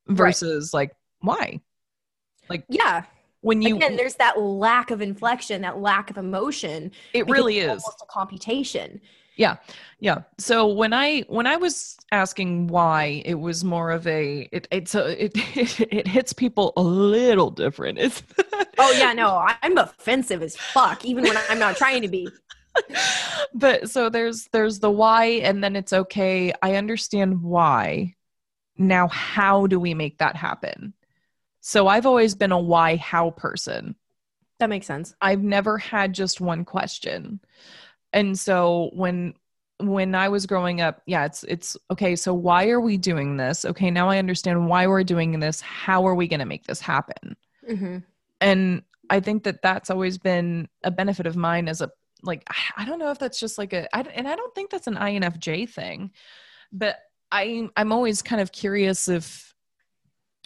[0.08, 1.62] versus like why.
[2.50, 3.04] Like yeah.
[3.46, 6.92] When you Again, there's that lack of inflection, that lack of emotion.
[7.14, 7.68] it really is.
[7.68, 9.00] almost a computation.
[9.36, 9.58] Yeah.
[10.00, 10.24] Yeah.
[10.40, 14.96] So when I when I was asking why, it was more of a it it's
[14.96, 18.00] a it it, it hits people a little different.
[18.00, 18.24] It's
[18.80, 22.28] Oh yeah, no, I'm offensive as fuck, even when I'm not trying to be.
[23.54, 26.52] but so there's there's the why and then it's okay.
[26.64, 28.16] I understand why.
[28.80, 30.96] Now how do we make that happen?
[31.68, 33.96] So I've always been a why how person.
[34.60, 35.16] That makes sense.
[35.20, 37.40] I've never had just one question.
[38.14, 39.34] And so when
[39.80, 43.66] when I was growing up, yeah, it's it's okay, so why are we doing this?
[43.66, 45.60] Okay, now I understand why we're doing this.
[45.60, 47.36] How are we going to make this happen?
[47.68, 47.98] Mm-hmm.
[48.42, 51.90] And I think that that's always been a benefit of mine as a
[52.22, 52.48] like
[52.78, 54.98] I- don't know if that's just like a I, and I don't think that's an
[54.98, 56.12] INFJ thing.
[56.72, 56.98] But
[57.32, 59.55] I I'm always kind of curious if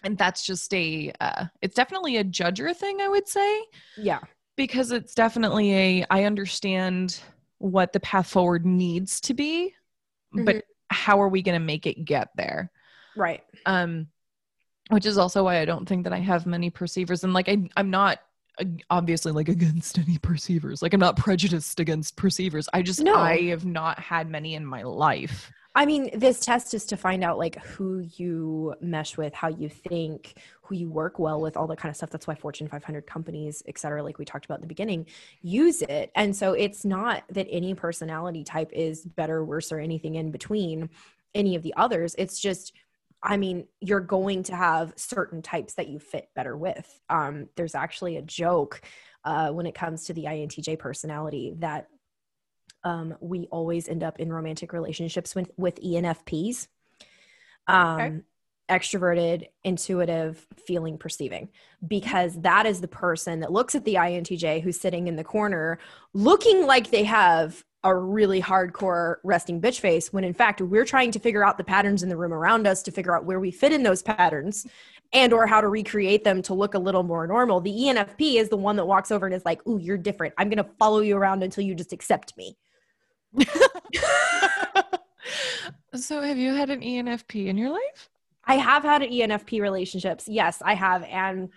[0.03, 3.61] and that's just a uh, it's definitely a judger thing I would say
[3.97, 4.19] Yeah.
[4.55, 7.19] because it's definitely a i understand
[7.57, 9.73] what the path forward needs to be
[10.33, 10.61] but Mhm.
[10.89, 12.71] how are we going to make it get there
[13.15, 13.43] Right.
[13.65, 14.07] um
[14.89, 17.69] which is also why i don't think that i have many perceivers and like I,
[17.77, 18.19] i'm not
[18.89, 23.15] obviously like against any perceivers like i'm not prejudiced against perceivers i just No.
[23.15, 27.23] i have not had many in my life I mean, this test is to find
[27.23, 31.67] out like who you mesh with, how you think, who you work well with, all
[31.67, 32.09] that kind of stuff.
[32.09, 35.05] That's why Fortune 500 companies, et cetera, like we talked about in the beginning,
[35.41, 36.11] use it.
[36.15, 40.89] And so it's not that any personality type is better, worse, or anything in between
[41.33, 42.13] any of the others.
[42.17, 42.73] It's just
[43.23, 47.01] I mean, you're going to have certain types that you fit better with.
[47.09, 48.81] Um, there's actually a joke
[49.25, 51.87] uh, when it comes to the INTJ personality that
[52.83, 56.67] um, we always end up in romantic relationships with, with ENFPs.
[57.67, 58.19] Um, Okay.
[58.69, 61.49] Extroverted, intuitive, feeling, perceiving,
[61.87, 65.79] because that is the person that looks at the INTJ who's sitting in the corner
[66.13, 71.11] looking like they have a really hardcore resting bitch face when in fact we're trying
[71.11, 73.51] to figure out the patterns in the room around us to figure out where we
[73.51, 74.67] fit in those patterns
[75.13, 78.49] and or how to recreate them to look a little more normal the enfp is
[78.49, 80.99] the one that walks over and is like ooh you're different i'm going to follow
[80.99, 82.57] you around until you just accept me
[85.95, 88.09] so have you had an ENFP in your life?
[88.45, 90.27] i have had E enfp relationships.
[90.27, 91.03] Yes i have.
[91.03, 91.49] And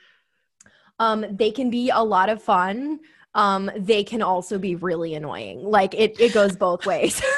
[0.99, 3.01] um they can be a lot of fun.
[3.35, 5.62] Um they can also be really annoying.
[5.64, 7.23] Like it it goes both ways.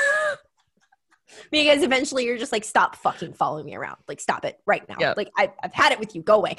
[1.51, 3.97] Because eventually you're just like stop fucking following me around.
[4.09, 4.97] Like stop it right now.
[4.99, 5.15] Yeah.
[5.17, 6.23] like I, i've had it with you.
[6.23, 6.57] Go away.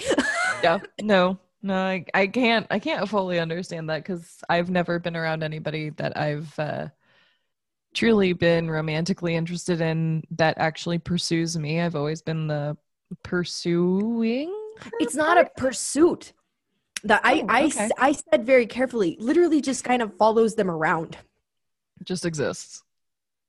[0.63, 5.15] Yeah no no I, I can't i can't fully understand that because i've never been
[5.15, 6.87] around anybody that i've uh
[7.95, 11.81] truly been romantically interested in that actually pursues me.
[11.81, 12.77] I've always been the
[13.23, 14.53] pursuing
[14.99, 16.33] it's not a pursuit.
[17.03, 17.79] That I, Oh, I, okay.
[17.85, 21.17] s- I said very carefully literally just kind of follows them around.
[22.03, 22.83] Just exists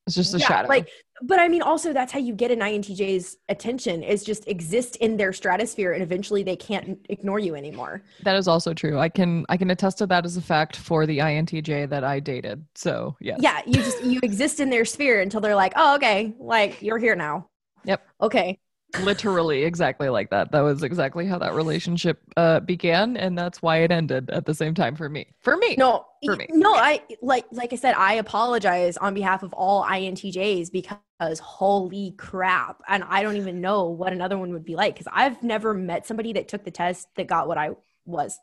[0.06, 0.68] it's just a Yeah, shadow.
[0.68, 0.88] like
[1.22, 5.16] but i mean also that's how you get an intj's attention is just exist in
[5.16, 8.02] their stratosphere and eventually they can't ignore you anymore.
[8.22, 8.98] That is also true.
[8.98, 12.20] I can i can attest to that as a fact for the intj that i
[12.20, 12.64] dated.
[12.74, 13.36] So yeah.
[13.40, 16.98] yeah you just you exist in their sphere until they're like oh okay like you're
[16.98, 17.48] here now.
[17.84, 18.02] Yep.
[18.20, 18.58] okay
[19.02, 20.52] literally exactly like that.
[20.52, 24.54] That was exactly how that relationship uh began and that's why it ended at the
[24.54, 25.26] same time for me.
[25.40, 25.76] For me.
[25.76, 26.46] No For me.
[26.50, 32.14] no i like like i said i apologize on behalf of all intjs because holy
[32.16, 35.72] crap and i don't even know what another one would be like because i've never
[35.72, 37.70] met somebody that took the test that got what i
[38.06, 38.38] was.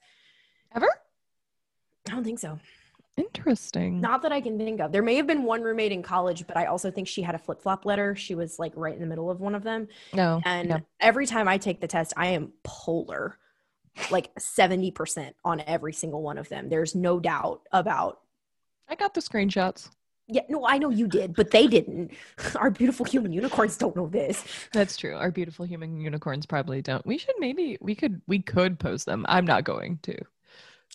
[0.76, 0.90] Ever?
[2.08, 2.60] I don't think so
[3.18, 4.92] interesting Not that I can think of.
[4.92, 7.38] There may have been one roommate in college, but I also think she had a
[7.38, 8.16] flip flop letter.
[8.16, 9.88] She was like right in the middle of one of them.
[10.14, 10.80] no And no.
[11.00, 13.38] every time I take the test, I am polar,
[14.10, 16.70] like 70% on every single one of them.
[16.70, 18.22] There's no doubt about.
[18.90, 19.90] i got the screenshots
[20.28, 22.12] Yeah, no, I know you did, but they didn't.
[22.56, 24.44] Our beautiful human unicorns don't know this.
[24.72, 28.80] that's true our beautiful human unicorns probably don't we should maybe we could we could
[28.80, 30.18] post them i'm not going to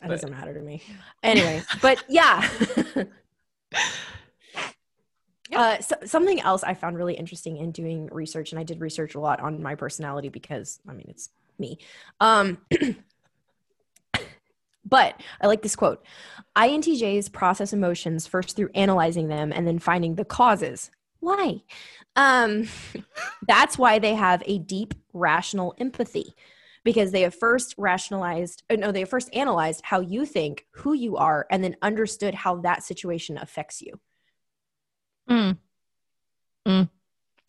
[0.01, 0.83] That But- doesn't matter to me.
[1.23, 2.49] Anyway, but yeah.
[5.55, 9.15] Uh, so, something else I found really interesting in doing research, and I did research
[9.15, 11.79] a lot on my personality because I mean it's me.
[12.21, 12.59] Um,
[14.85, 16.05] but I like this quote:
[16.55, 20.91] "INTJs process emotions first through analyzing them and then finding the causes.
[21.21, 21.63] Why?
[22.15, 22.69] Um,
[23.49, 26.35] that's why they have a deep rational empathy."
[26.85, 30.93] Because they have first rationalized, uh, no, they have first analyzed how you think, who
[30.95, 34.01] you are, and then understood how that situation affects you.
[35.29, 35.59] Mm.
[36.67, 36.89] Mm.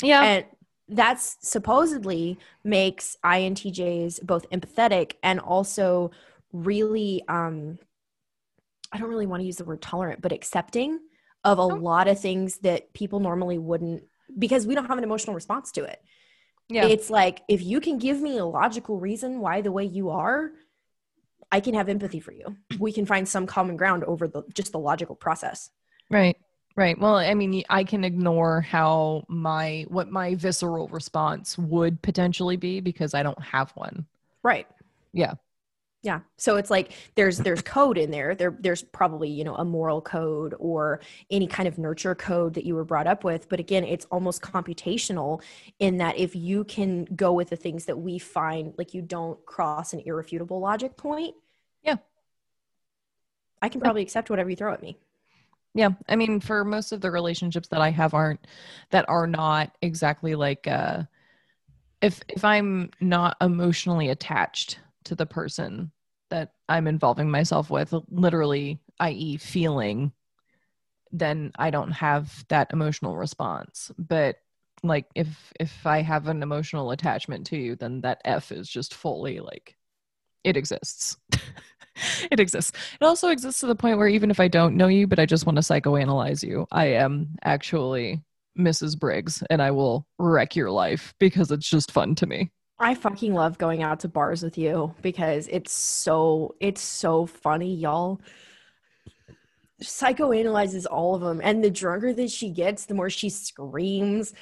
[0.02, 0.46] yeah and
[0.88, 6.12] that's supposedly makes intjs both empathetic and also
[6.54, 7.78] really um
[8.92, 11.00] i don't really want to use the word tolerant but accepting
[11.44, 11.68] of a Oh.
[11.68, 14.04] lot of things that people normally wouldn't
[14.38, 16.02] because we don't have an emotional response to it
[16.70, 20.10] yeah it's like if you can give me a logical reason why the way you
[20.10, 20.52] are
[21.52, 24.72] i can have empathy for you we can find some common ground over the just
[24.72, 25.72] the logical process
[26.10, 26.38] Right.
[26.76, 26.98] Right.
[26.98, 32.80] Well, I mean, I can ignore how my what my visceral response would potentially be
[32.80, 34.06] because I don't have one.
[34.44, 34.68] right
[35.12, 35.34] Yeah.
[36.02, 36.22] Yeah.
[36.38, 38.34] So it's like there's there's code in there.
[38.34, 42.66] There there's probably you know a moral code or any kind of nurture code that
[42.66, 43.50] you were brought up with.
[43.50, 45.42] But again it's almost computational
[45.80, 49.46] in that if you can go with the things that we find like you don't
[49.46, 51.36] cross an irrefutable logic point.
[51.84, 51.98] Yeah.
[53.62, 54.98] i can probably accept whatever you throw at me.
[55.76, 55.90] Yeah.
[56.08, 58.48] I mean, for most of the relationships that I have aren't
[58.92, 61.04] that are not exactly like uh
[62.02, 64.80] if if I'm not emotionally attached
[65.10, 65.92] to the person
[66.30, 69.38] that I'm involving myself with, literally, i.e.
[69.38, 70.12] feeling,
[71.12, 73.92] then I don't have that emotional response.
[73.98, 74.38] But
[74.84, 78.94] like if if I have an emotional attachment to you, then that F is just
[78.94, 79.76] fully like
[80.44, 81.18] it exists.
[82.32, 82.72] it exists.
[83.02, 85.26] It also exists to the point where even if I don't know you, but I
[85.26, 88.22] just want to psychoanalyze you, I am actually
[88.58, 88.98] Mrs.
[88.98, 92.52] Briggs and I will wreck your life because it's just fun to me.
[92.80, 97.76] I fucking love going out to bars with you because it's so it's so funny,
[97.76, 98.22] y'all.
[99.84, 104.34] Psychoanalyzes all of them, and the drunker that she gets, the more she screams.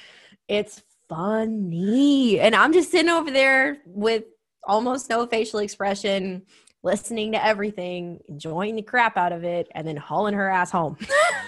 [0.46, 2.38] It's funny.
[2.38, 4.24] And I'm just sitting over there with
[4.64, 6.42] almost no facial expression,
[6.82, 10.96] listening to everything, enjoying the crap out of it, and then hauling her ass home.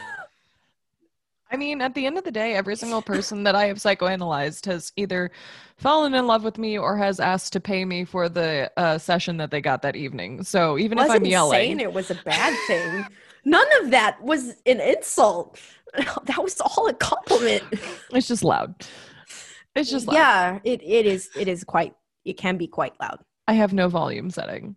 [1.52, 4.66] I mean, at the end of the day, every single person that I have psychoanalyzed
[4.66, 5.30] has either
[5.76, 9.36] fallen in love with me or has asked to pay me for the uh, session
[9.38, 10.44] that they got that evening.
[10.44, 13.04] So even if I'm yelling, saying it was a bad thing.
[13.44, 15.58] None of that was an insult.
[16.26, 17.64] That was all a compliment.
[18.12, 18.76] it's just loud.
[19.74, 20.14] It's just loud.
[20.14, 21.30] yeah, it, it is.
[21.36, 21.96] It is quite.
[22.24, 23.18] It can be quite loud.
[23.48, 24.76] I have no volume setting.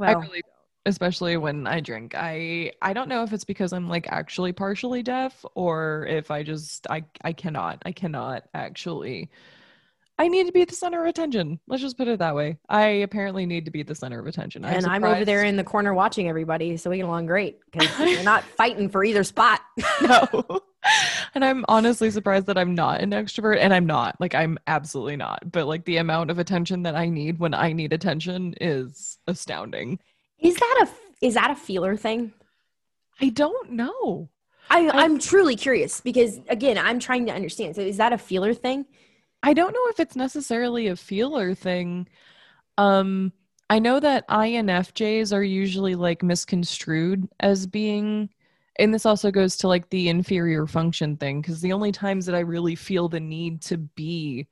[0.00, 0.42] I really.
[0.86, 2.14] Especially when I drink.
[2.14, 6.42] I I don't know if it's because I'm like actually partially deaf or if I
[6.42, 7.82] just I I cannot.
[7.86, 9.30] I cannot actually
[10.16, 11.58] I need to be the center of attention.
[11.66, 12.58] Let's just put it that way.
[12.68, 14.64] I apparently need to be the center of attention.
[14.64, 17.98] and I'm over there in the corner watching everybody, so we get along great because
[17.98, 19.60] you're not fighting for either spot.
[20.02, 20.60] no.
[21.34, 24.20] and I'm honestly surprised that I'm not an extrovert and I'm not.
[24.20, 25.50] Like I'm absolutely not.
[25.50, 29.98] But like the amount of attention that I need when I need attention is astounding.
[30.38, 32.32] Is that a is that a feeler thing?
[33.20, 34.28] I don't know.
[34.70, 37.76] I, I- I'm truly curious because again, I'm trying to understand.
[37.76, 38.86] So is that a feeler thing?
[39.42, 42.08] I don't know if it's necessarily a feeler thing.
[42.78, 43.32] Um,
[43.68, 48.30] I know that INFJs are usually like misconstrued as being,
[48.78, 52.34] and this also goes to like the inferior function thing, because the only times that
[52.34, 54.48] I really feel the need to be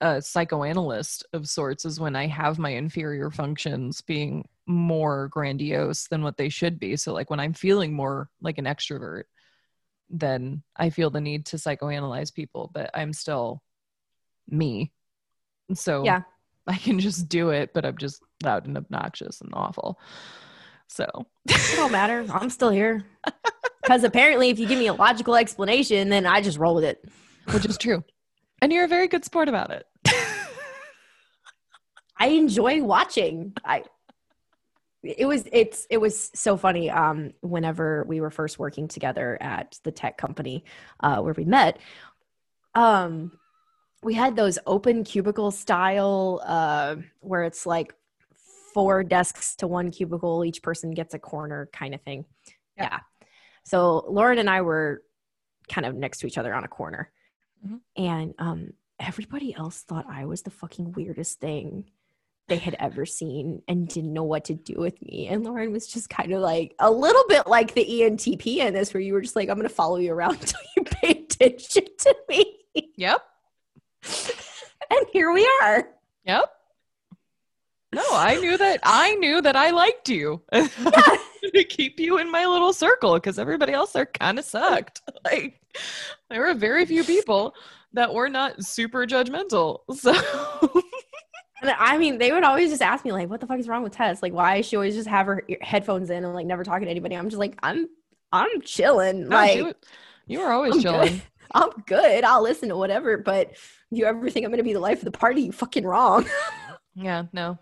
[0.00, 6.22] a psychoanalyst of sorts is when I have my inferior functions being more grandiose than
[6.22, 6.94] what they should be.
[6.96, 9.24] So, like when I'm feeling more like an extrovert,
[10.10, 13.62] then I feel the need to psychoanalyze people, but I'm still
[14.48, 14.92] me.
[15.74, 16.22] So Yeah.
[16.66, 19.98] I can just do it, but I'm just loud and obnoxious and awful.
[20.86, 21.06] So
[21.48, 22.26] It don't matter.
[22.32, 23.04] I'm still here.
[23.82, 27.02] Because apparently, if you give me a logical explanation, then I just roll with it.
[27.52, 28.04] which is true.
[28.60, 29.86] And you're a very good sport about it.
[32.18, 33.52] I enjoy watching.
[33.64, 33.84] I
[35.16, 39.78] it was it's it was so funny um whenever we were first working together at
[39.82, 40.64] the tech company
[41.00, 41.78] uh where we met
[42.74, 43.32] um
[44.02, 47.94] we had those open cubicle style uh where it's like
[48.74, 50.44] four desks to one cubicle.
[50.44, 52.26] Each person gets a corner kind of thing.
[52.76, 52.88] Yeah.
[52.92, 52.98] yeah.
[53.64, 55.02] So lauren and i were
[55.68, 57.10] kind of next to each other on a corner.
[57.66, 57.80] Mhm.
[57.96, 61.90] and um everybody else thought i was the fucking weirdest thing
[62.48, 65.28] they had ever seen and didn't know what to do with me.
[65.28, 68.92] And Lauren was just kind of like a little bit like the ENTP in this,
[68.92, 71.84] where you were just like, I'm going to follow you around until you pay attention
[71.98, 72.58] to me.
[72.96, 73.22] Yep.
[74.90, 75.86] And here we are.
[76.24, 76.44] Yep.
[77.94, 80.42] No, I knew that I knew that I liked you.
[80.52, 85.02] to keep you in my little circle because everybody else there kind of sucked.
[85.24, 85.60] Like
[86.28, 87.54] there were very few people
[87.94, 89.80] that were not super judgmental.
[89.94, 90.12] So
[91.60, 93.82] And I mean, they would always just ask me, like, what the fuck is wrong
[93.82, 94.22] with Tess?
[94.22, 97.16] Like, why she always just have her headphones in and like never talking to anybody?
[97.16, 97.88] I'm just like, I'm,
[98.32, 99.28] I'm chilling.
[99.28, 99.74] No, like, was-
[100.26, 101.08] you were always I'm chilling.
[101.14, 101.22] good.
[101.52, 102.24] I'm good.
[102.24, 103.16] I'll listen to whatever.
[103.16, 103.52] But
[103.90, 106.26] you ever think I'm going to be the life of the party, you fucking wrong.
[107.00, 107.56] Yeah, no.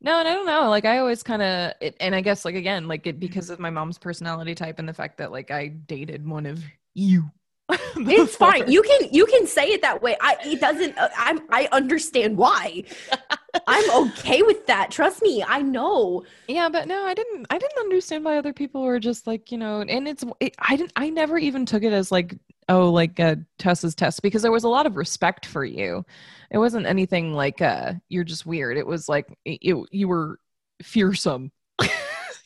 [0.00, 0.68] No, and I don't know.
[0.70, 3.68] Like I always kind of, and I guess like again, like it because of my
[3.70, 6.62] mom's personality type and the fact that like I dated one of
[6.94, 7.28] you.
[7.96, 8.70] It's fine.
[8.70, 10.16] You can you can say it that way.
[10.20, 10.96] I it doesn't.
[10.96, 12.84] Uh, I'm I understand why.
[13.66, 14.90] I'm okay with that.
[14.90, 15.44] Trust me.
[15.46, 16.24] I know.
[16.46, 17.46] Yeah, but no, I didn't.
[17.50, 20.24] I didn't understand why other people were just like you know, and it's.
[20.40, 20.92] It, I didn't.
[20.96, 22.36] I never even took it as like
[22.70, 26.04] oh like uh, Tessa's test because there was a lot of respect for you.
[26.50, 28.78] It wasn't anything like uh you're just weird.
[28.78, 30.38] It was like it, it- you were
[30.82, 31.52] fearsome.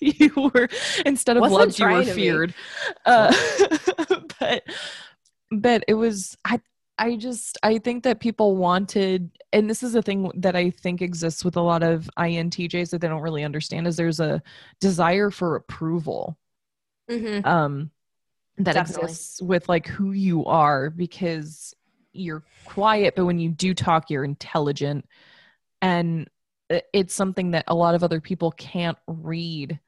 [0.00, 0.68] you were
[1.06, 2.22] instead of Wasn't loved, you were trying to be.
[2.22, 2.54] feared.
[3.06, 3.32] Uh,
[4.40, 4.64] but
[5.52, 6.60] but it was I.
[6.98, 11.00] I just I think that people wanted and this is a thing that I think
[11.00, 14.42] exists with a lot of INTJs that they don't really understand is there's a
[14.78, 16.36] desire for approval
[17.10, 17.44] Mm-hmm.
[17.48, 17.90] um
[18.58, 19.04] that Definitely.
[19.04, 21.74] exists with like who you are because
[22.12, 25.08] you're quiet but when you do talk you're intelligent
[25.80, 26.28] and
[26.92, 29.80] it's something that a lot of other people can't read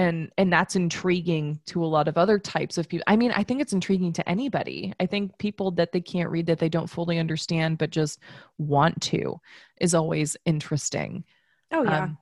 [0.00, 3.42] and and that's intriguing to a lot of other types of people i mean i
[3.42, 6.88] think it's intriguing to anybody i think people that they can't read that they don't
[6.88, 8.20] fully understand but just
[8.58, 9.40] want to
[9.80, 11.24] is always interesting
[11.72, 12.04] Oh yeah.
[12.04, 12.18] um,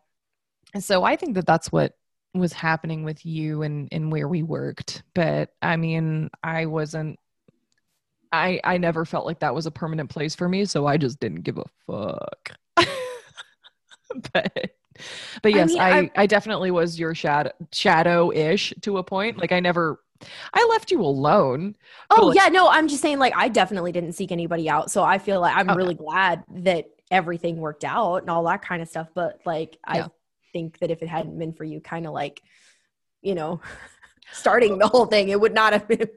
[0.75, 1.95] and so I think that that's what
[2.35, 5.03] was happening with you and, and where we worked.
[5.15, 7.19] But I mean, I wasn't,
[8.31, 10.67] I, I never felt like that was a permanent place for me.
[10.67, 12.53] So I just didn't give a fuck.
[14.33, 14.71] but,
[15.43, 19.03] but I yes, mean, I, I- I, definitely was your shadow shadow ish to a
[19.05, 19.39] point.
[19.39, 20.01] Like I never
[20.53, 21.77] I left you alone.
[22.11, 24.91] Oh like- yeah, no, I'm just saying like I definitely didn't seek anybody out.
[24.91, 25.77] So I feel like I'm Okay.
[25.77, 29.09] really glad that everything worked out and all that kind of stuff.
[29.15, 30.07] But like I
[30.53, 32.43] think that if it hadn't been for you kind of like,
[33.23, 33.61] you know,
[34.33, 36.09] starting the whole thing, it would not have been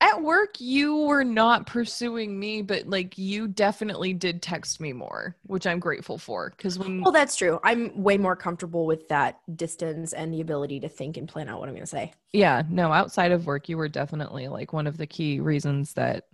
[0.00, 5.36] At work, you were not pursuing me, but like you definitely did text me more,
[5.44, 6.50] which I'm grateful for.
[6.50, 7.58] Because when Well, that's true.
[7.64, 11.60] I'm way more comfortable with that distance and the ability to think and plan out
[11.60, 12.12] what I'm gonna say.
[12.32, 16.28] Yeah, no, outside of work, you were definitely like one of the key reasons that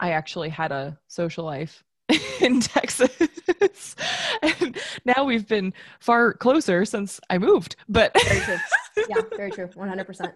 [0.00, 1.84] I actually had a social life
[2.40, 3.96] in Texas.
[4.42, 7.76] and now we've been far closer since I moved.
[7.88, 8.56] But, Very true.
[9.08, 9.68] yeah, very true.
[9.74, 10.34] 100 percent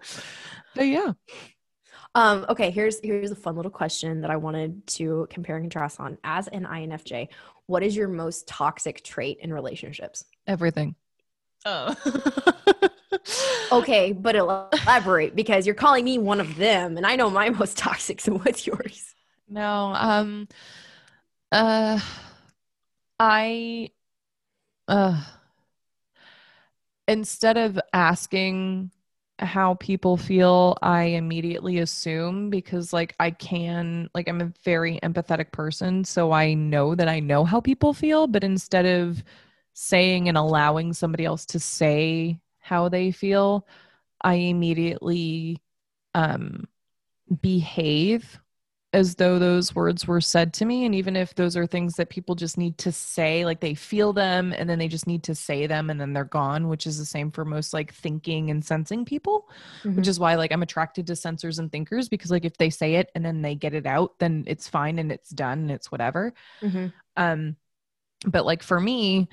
[0.75, 1.13] but yeah.
[2.13, 5.99] Um, okay, here's here's a fun little question that I wanted to compare and contrast
[5.99, 6.17] on.
[6.23, 7.29] As an INFJ,
[7.67, 10.25] what is your most toxic trait in relationships?
[10.47, 10.95] Everything.
[11.65, 11.95] Oh.
[13.71, 17.77] Okay, but elaborate because you're calling me one of them, and I know my most
[17.77, 18.19] toxic.
[18.19, 19.15] So what's yours?
[19.47, 20.47] No, um
[21.51, 21.99] uh
[23.19, 23.91] I
[24.87, 25.23] uh
[27.07, 28.91] instead of asking
[29.39, 35.51] how people feel, I immediately assume because like I can like I'm a very empathetic
[35.51, 39.23] person, so I know that I know how people feel, but instead of
[39.73, 43.67] saying and allowing somebody else to say how they feel,
[44.21, 45.61] I immediately
[46.15, 46.67] um
[47.41, 48.39] behave
[48.93, 52.09] as though those words were said to me and even if those are things that
[52.09, 55.33] people just need to say like they feel them and then they just need to
[55.33, 58.65] say them and then they're gone which is the same for most like thinking and
[58.65, 59.47] sensing people
[59.95, 62.95] which is why like i'm attracted to sensors and thinkers because like if they say
[62.95, 65.89] it and then they get it out then it's fine and it's done and it's
[65.89, 66.91] whatever Mhm.
[67.15, 67.55] um
[68.27, 69.29] but like for me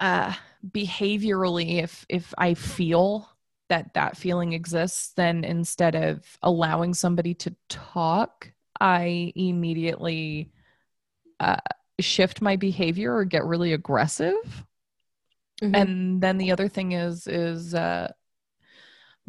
[0.00, 0.32] uh
[0.68, 3.28] behaviorally if if i feel
[3.68, 8.50] that that feeling exists then instead of allowing somebody to talk
[8.80, 10.50] i immediately
[11.40, 11.56] uh
[12.00, 14.64] shift my behavior or get really aggressive
[15.60, 15.74] Mhm.
[15.74, 18.10] and then the other thing is is uh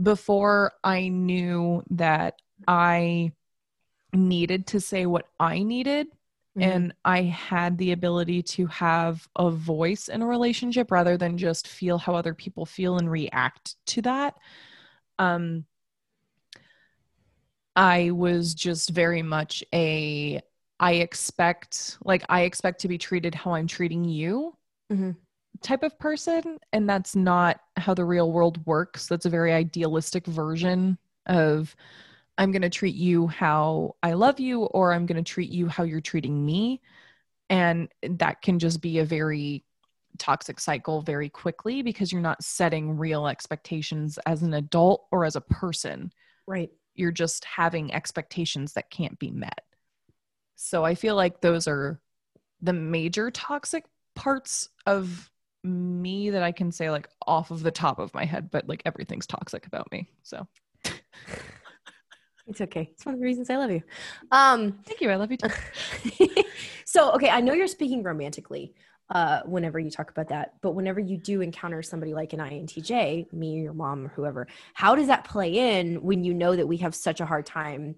[0.02, 3.32] before i knew that i
[4.14, 6.08] needed to say what i needed
[6.56, 6.84] Mhm.
[6.84, 11.68] and I had the ability to have a voice in a relationship rather than just
[11.68, 14.36] feel how other people feel and react to that.
[15.20, 15.66] Um,
[17.76, 20.42] I was just very much a
[20.80, 24.56] I expect like I expect to be treated how I'm treating you
[24.90, 25.20] Mhm.
[25.62, 29.08] type of person and that's not how the real world works.
[29.08, 31.76] That's a very idealistic version of
[32.40, 35.68] I'm going to treat you how I love you, or I'm going to treat you
[35.68, 36.82] how you're treating me.
[37.50, 39.66] And that can just be a very
[40.18, 45.36] toxic cycle very quickly because you're not setting real expectations as an adult or as
[45.36, 46.12] a person.
[46.48, 46.72] right.
[46.96, 49.62] You're just having expectations that can't be met.
[50.56, 52.02] So I feel like those are
[52.62, 53.86] the major toxic
[54.16, 55.30] parts of
[55.64, 58.82] me that I can say like off of the top of my head, but like
[58.86, 60.10] everything's toxic about me.
[60.24, 60.48] So
[62.50, 62.90] It's okay.
[62.94, 63.84] It's one of the reasons I love you.
[64.32, 65.10] Um, thank you.
[65.12, 66.44] I love you too.
[66.86, 68.74] so okay, I know you're speaking romantically
[69.12, 73.32] uh, whenever you talk about that, but whenever you do encounter somebody like an INTJ,
[73.32, 76.78] me, your mom, or whoever, how does that play in when you know that we
[76.78, 77.96] have such a hard time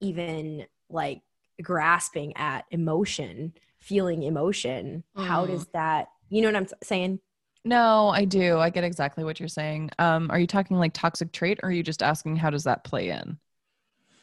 [0.00, 1.20] even like
[1.60, 5.02] grasping at emotion, feeling emotion?
[5.16, 5.48] How Mm.
[5.48, 7.18] does that, you know what I'm saying?
[7.64, 8.58] No, I do.
[8.58, 9.90] I get exactly what you're saying.
[9.98, 12.84] Um, are you talking like toxic trait or are you just asking how does that
[12.84, 13.38] play in?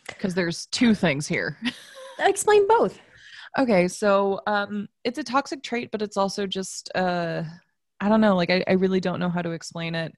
[0.07, 1.57] Because there's two things here.
[2.19, 2.99] Explain both.
[3.57, 7.43] Okay, so um it's a toxic trait, but it's also just uh
[8.01, 10.13] I don't know, like I, I really don't know how to explain it.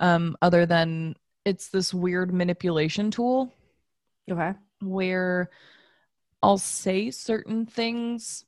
[0.00, 3.52] Um, other than it's this weird manipulation tool
[4.30, 4.52] Okay.
[4.80, 5.48] where
[6.42, 8.44] I'll say certain things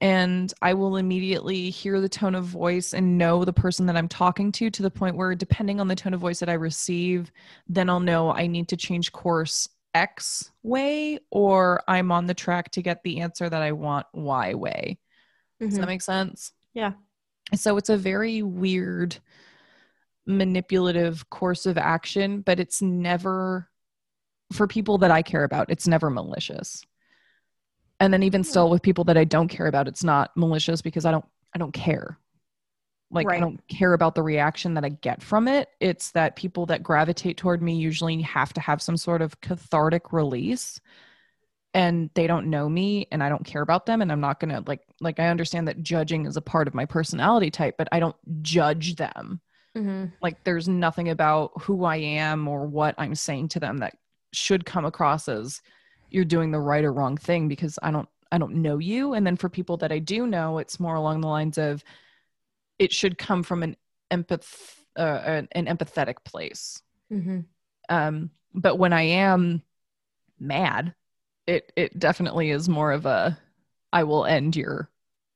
[0.00, 4.08] and I will immediately hear the tone of voice and know the person that I'm
[4.08, 7.30] talking to to the point where, depending on the tone of voice that I receive,
[7.68, 12.70] then I'll know I need to change course X way or I'm on the track
[12.72, 14.98] to get the answer that I want Y way.
[15.58, 15.80] Does Mhm.
[15.80, 16.52] that make sense?
[16.74, 16.92] Yeah.
[17.54, 19.18] So it's a very weird
[20.26, 23.68] manipulative course of action, but it's never
[24.52, 26.84] for people that I care about, it's never malicious.
[28.00, 31.04] And then even still with people that I don't care about, it's not malicious because
[31.04, 31.24] I don't
[31.54, 32.18] I don't care.
[33.10, 35.68] Like I don't care about the reaction that I get from it.
[35.80, 40.12] It's that people that gravitate toward me usually have to have some sort of cathartic
[40.12, 40.80] release
[41.72, 44.50] and they don't know me and I don't care about them and I'm not going
[44.50, 47.88] to like like I understand that judging is a part of my personality type, but
[47.92, 49.40] I don't judge them
[49.76, 50.12] Mhm.
[50.20, 53.96] Like there's nothing about who I am or what I'm saying to them that
[54.32, 55.62] should come across as
[56.10, 59.14] you're doing the right or wrong thing because I don't I don't know you.
[59.14, 61.84] And then for people that I do know, it's more along the lines of
[62.80, 63.76] it should come from an
[64.10, 66.82] empath uh, an, empathetic place.
[67.12, 67.44] Mhm.
[67.88, 69.62] Um, but when I am
[70.40, 70.94] mad,
[71.46, 73.38] it it definitely is more of a
[73.92, 74.90] I will end your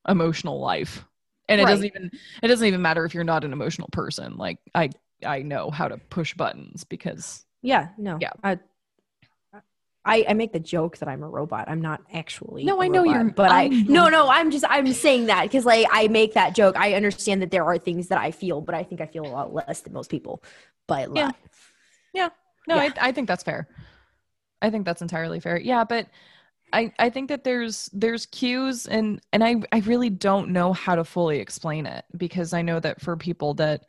[0.08, 1.04] emotional life.
[1.48, 2.10] And it doesn't even
[2.42, 4.36] it doesn't even matter if you're not an emotional person.
[4.36, 4.90] Like I
[5.24, 8.18] I know how to push buttons because Yeah, no.
[8.20, 8.32] Yeah.
[8.42, 8.58] I,
[10.04, 11.68] I I make the joke that I'm a robot.
[11.68, 12.64] I'm not actually.
[12.64, 14.28] No, I know you're- but I, I no no.
[14.28, 16.76] I'm just I'm saying that because like I make that joke.
[16.76, 19.28] I understand that there are things that I feel, but I think I feel a
[19.28, 20.42] lot less than most people.
[20.86, 21.30] But Yeah.
[22.14, 22.30] no,
[22.76, 22.76] Yeah.
[22.76, 23.68] I I think that's fair.
[24.62, 25.58] I think that's entirely fair.
[25.58, 26.08] Yeah, but
[26.72, 30.94] I I think that there's there's cues and and I I really don't know how
[30.96, 33.84] to fully explain it because I know that for people that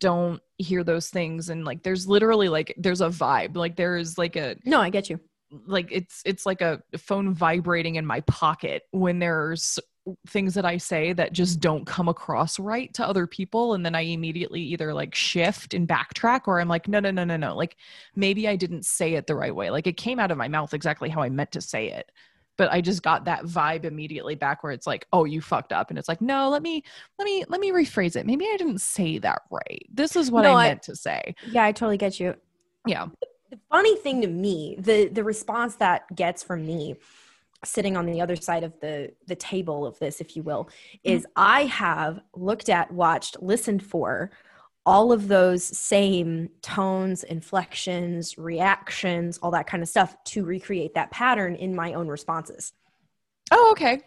[0.00, 4.36] don't hear those things and like there's literally like there's a vibe like there's like
[4.36, 5.20] a no, I get you.
[5.66, 9.78] like it's it's like a phone vibrating in my pocket when there's
[10.28, 13.94] things that I say that just don't come across right to other people and then
[13.94, 17.56] I immediately either like shift and backtrack or I'm like no no no no no
[17.56, 17.76] like
[18.14, 20.74] maybe I didn't say it the right way like it came out of my mouth
[20.74, 22.12] exactly how I meant to say it
[22.56, 25.90] but I just got that vibe immediately back where it's like oh you fucked up.
[25.90, 26.82] And it's like no let me
[27.18, 28.26] let me let me rephrase it.
[28.26, 29.86] Maybe I didn't say that right.
[29.92, 31.34] This is what No, I I- meant to say.
[31.50, 32.34] Yeah, I totally get you.
[32.86, 33.06] yeah.
[33.50, 36.96] The funny thing to me the the response that gets from me
[37.64, 40.98] sitting on the other side of the the table of this if you will mm-hmm.
[41.04, 44.30] is i have looked at watched listened for
[44.86, 51.10] all of those same tones inflections reactions all that kind of stuff to recreate that
[51.10, 52.72] pattern in my own responses.
[53.50, 54.00] Oh okay.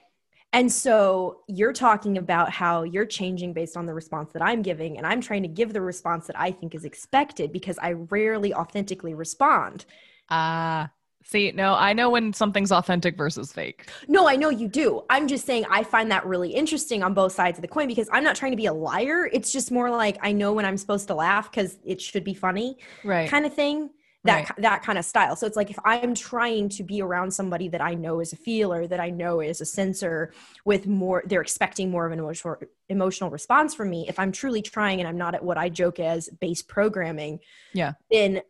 [0.54, 4.98] And so you're talking about how you're changing based on the response that I'm giving,
[4.98, 8.54] and I'm trying to give the response that I think is expected because I rarely
[8.54, 9.86] authentically respond.
[10.30, 10.90] Ah,
[11.24, 13.90] see, no, I know when something's authentic versus fake.
[14.08, 15.04] No, I know you do.
[15.10, 18.10] I'm just saying I find that really interesting on both sides of the coin because
[18.12, 19.30] I'm not trying to be a liar.
[19.34, 22.34] It's just more like I know when I'm supposed to laugh because it should be
[22.34, 23.30] funny Right.
[23.30, 23.90] kind of thing.
[24.24, 24.62] That, Right.
[24.64, 25.38] that kind of style.
[25.38, 28.36] So it's like if I'm trying to be around somebody that I know is a
[28.36, 30.34] feeler, that I know is a sensor
[30.66, 32.58] with more, they're expecting more of an emotional
[32.90, 34.06] emotional response from me.
[34.10, 37.40] If I'm truly trying and I'm not at what I joke as base programming,
[37.74, 37.94] Yeah.
[38.12, 38.42] then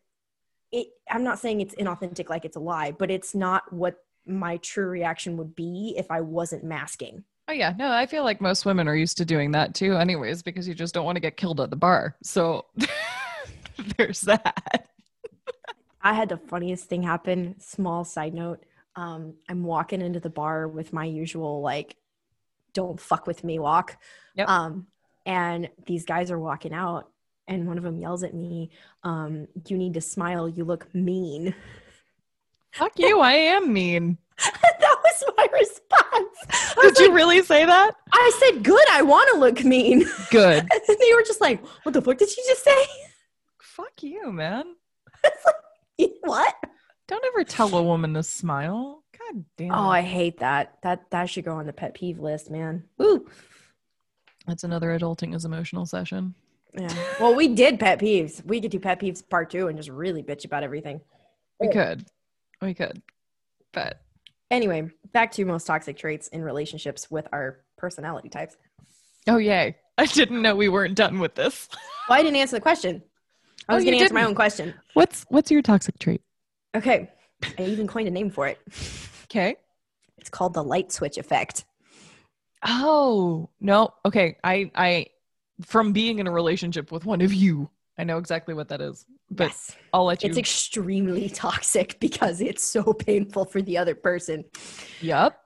[0.72, 4.58] it, I'm not saying it's inauthentic like it's a lie, but it's not what my
[4.58, 7.24] true reaction would be if I wasn't masking.
[7.48, 10.44] Oh yeah, no, I feel like most women are used to doing that too, anyways,
[10.44, 12.18] because you just don't want to get killed at the bar.
[12.22, 12.66] So
[13.98, 14.90] there's that.
[16.02, 17.56] I had the funniest thing happen.
[17.60, 18.64] Small side note.
[18.96, 21.96] Um, I'm walking into the bar with my usual like,
[22.74, 23.98] don't fuck with me walk.
[24.36, 24.50] Yep.
[24.50, 24.88] Um,
[25.26, 27.10] and these guys are walking out,
[27.48, 28.72] and one of them yells at me,
[29.04, 30.48] um, "You need to smile.
[30.50, 31.56] You look mean."
[32.74, 34.18] Fuck you, I am mean.
[34.38, 36.76] that was my response.
[36.82, 37.96] Did you really say that?
[38.12, 38.86] I said, "Good.
[38.92, 40.60] I want to look mean." Good.
[40.88, 42.86] and they were just like, "What the fuck did she just say?"
[43.62, 44.76] Fuck you, man.
[46.22, 46.56] what?
[47.08, 49.04] Don't ever tell a woman to smile.
[49.18, 49.72] God damn.
[49.72, 50.78] Oh, I hate that.
[50.84, 52.84] That that should go on the pet peeve list, man.
[53.02, 53.28] Ooh.
[54.46, 56.36] That's another adulting is emotional session.
[56.74, 56.94] Yeah.
[57.20, 58.44] Well, we did pet peeves.
[58.46, 61.02] We could do pet peeves part two and just really bitch about everything.
[61.60, 62.06] We could.
[62.62, 63.02] We could.
[63.74, 64.02] But
[64.50, 68.56] Anyway, back to most toxic traits in relationships with our personality types.
[69.28, 69.76] oh yay.
[69.98, 71.68] I didn't know we weren't done with this.
[72.08, 73.02] Well, I didn't answer the question.
[73.68, 74.74] I Oh, was you going to answer my own question.
[74.94, 76.22] What's what's your toxic trait?
[76.76, 77.10] Okay.
[77.58, 78.60] I even coined a name for it.
[79.26, 79.56] Okay.
[80.18, 81.66] It's called the light switch effect.
[82.66, 83.94] Oh, no.
[84.06, 84.38] Okay.
[84.44, 85.08] I I
[85.62, 89.06] from being in a relationship with one of you, I know exactly what that is.
[89.32, 89.76] But yes.
[89.94, 94.46] I'll let you It's extremely toxic because it's so painful for the other person.
[95.02, 95.40] Yep.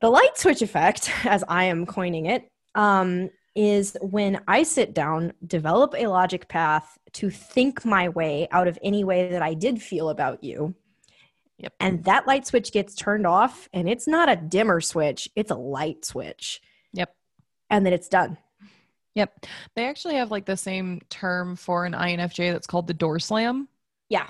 [0.00, 5.32] The light switch effect, as I am coining it, um, is when I sit down,
[5.44, 9.82] develop a logic path to think my way out of any way that I did
[9.82, 10.74] feel about you.
[11.58, 11.72] Yep.
[11.80, 15.56] And that light switch gets turned off, and it's not a dimmer switch, it's a
[15.56, 16.60] light switch.
[16.92, 17.12] Yep.
[17.68, 18.38] And then it's done.
[19.18, 19.46] Yep.
[19.74, 23.66] They actually have like the same term for an INFJ that's called the door slam.
[24.08, 24.28] Yeah.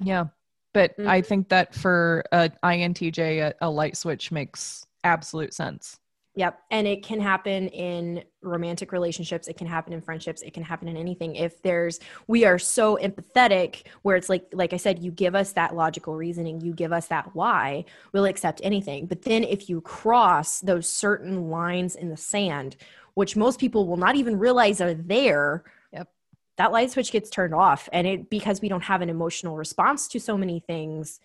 [0.00, 0.28] Yeah.
[0.72, 1.06] But Mhm.
[1.06, 6.00] I think that for a INTJ, a, a light switch makes absolute sense.
[6.34, 6.60] Yep.
[6.70, 9.48] And it can happen in romantic relationships.
[9.48, 10.42] It can happen in friendships.
[10.42, 11.34] It can happen in anything.
[11.34, 15.52] If there's, we are so empathetic where it's like, like I said, you give us
[15.52, 19.06] that logical reasoning, you give us that why, we'll accept anything.
[19.06, 22.76] But then if you cross those certain lines in the sand,
[23.16, 26.08] which most people will not even realize are there, Yep.
[26.58, 27.88] that light switch gets turned off.
[27.92, 31.18] And it, because we don't have an emotional response to so many things,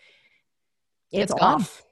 [1.11, 1.83] it's, It's off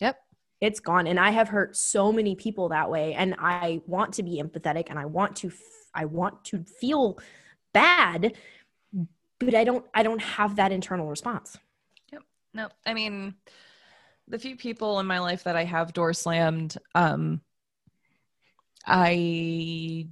[0.00, 0.16] Yep.
[0.60, 4.22] it's gone and i have hurt so many people that way and i want to
[4.22, 5.58] be empathetic and i want to f-
[5.94, 7.18] i want to feel
[7.72, 8.36] bad
[9.40, 11.58] but i don't i don't have that internal response
[12.12, 12.22] yep
[12.54, 13.34] No, I mean,
[14.28, 17.40] the few people in my life that I have door slammed, um,
[18.86, 20.08] I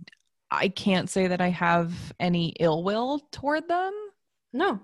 [0.50, 3.92] I can't say that I have any ill will toward them,
[4.52, 4.80] no.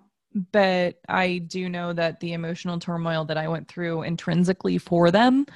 [0.52, 5.46] But I do know that the emotional turmoil that I went through intrinsically for them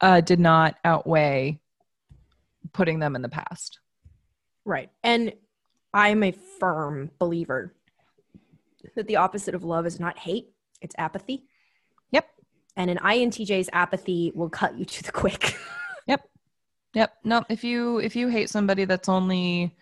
[0.00, 1.58] uh, did not outweigh
[2.72, 3.78] putting them in the past.
[4.64, 4.90] right.
[5.02, 5.32] And
[5.92, 6.30] i'm a
[6.60, 7.74] firm believer
[8.94, 10.46] that the opposite of love is not hate
[10.80, 11.44] it's apathy.
[12.12, 12.26] Yep.
[12.76, 15.56] and an intj's apathy will cut you to the quick
[16.94, 17.12] Yep.
[17.24, 19.76] No, if you if you hate somebody that's only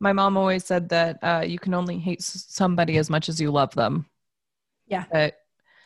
[0.00, 3.50] my mom always said that uh, you can only hate somebody as much as you
[3.50, 4.06] love them.
[4.86, 5.04] Yeah.
[5.10, 5.34] But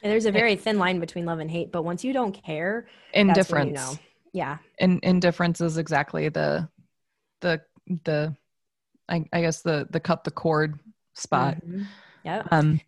[0.02, 2.86] and there's a very thin line between love and hate but once you don't care
[3.12, 3.74] when you indifference.
[3.74, 3.98] know.
[4.32, 6.68] yeah In, indifference is exactly the
[7.40, 7.60] the
[8.04, 8.34] the
[9.08, 10.78] I, I guess the the cut the cord
[11.14, 11.58] spot.
[11.64, 11.86] Mhm.
[12.24, 12.80] yeah Um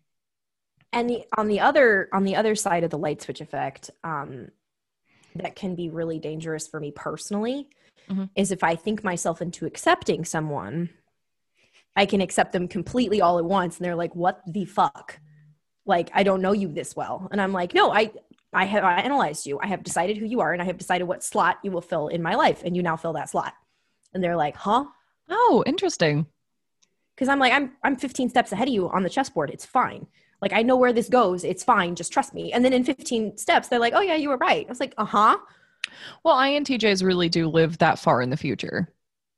[0.91, 4.49] and the on the other on the other side of the light switch effect um
[5.35, 7.67] that can be really dangerous for me personally
[8.09, 8.29] Mhm.
[8.35, 10.89] is if i think myself into accepting someone
[11.95, 15.19] i can accept them completely all at once and they're like what the fuck
[15.85, 18.11] like i don't know you this well and i'm like no i
[18.53, 21.05] i have I analyzed you i have decided who you are and i have decided
[21.05, 23.53] what slot you will fill in my life and you now fill that slot
[24.13, 24.85] and they're like huh
[25.31, 26.25] oh, interesting.
[27.15, 29.51] because I'm like, I'm I'm 15 steps ahead of you on the chessboard.
[29.51, 30.07] It's fine.
[30.41, 31.43] Like I know where this goes.
[31.43, 31.95] It's fine.
[31.95, 32.51] Just trust me.
[32.53, 34.65] And then in 15 steps, they're like, oh yeah, you were right.
[34.65, 35.37] I was like, uh huh,
[36.23, 38.93] Well, INTJs really do live that far in the future.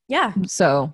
[0.08, 0.34] yeah.
[0.46, 0.94] So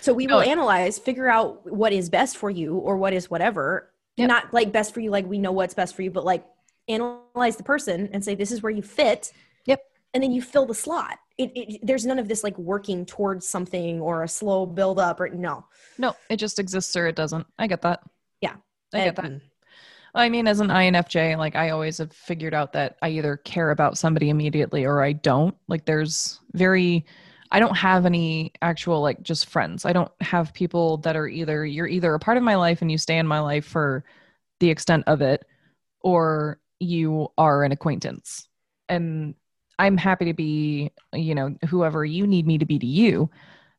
[0.00, 3.30] So we No, will analyze, figure out what is best for you or what is
[3.30, 3.90] whatever.
[4.16, 4.28] Yep.
[4.28, 6.44] Not like best for you, like we know what's best for you, but like
[6.88, 9.32] analyze the person and say this is where you fit.
[9.66, 9.80] Yep.
[10.14, 11.18] And then you fill the slot.
[11.38, 15.18] It, it there's none of this like working towards something or a slow build up
[15.20, 15.64] or no.
[15.98, 17.46] no, it just exists or it doesn't.
[17.58, 18.00] I get that.
[18.42, 18.56] Yeah.
[18.92, 19.40] I get that.
[20.14, 23.70] I mean, as an INFJ, like I always have figured out that I either care
[23.70, 25.56] about somebody immediately or I don't.
[25.68, 27.06] Like, there's very,
[27.50, 29.86] I don't have any actual, like, just friends.
[29.86, 32.90] I don't have people that are either, you're either a part of my life and
[32.90, 34.04] you stay in my life for
[34.60, 35.46] the extent of it,
[36.00, 38.46] or you are an acquaintance.
[38.90, 39.34] And
[39.78, 43.30] I'm happy to be, you know, whoever you need me to be to you.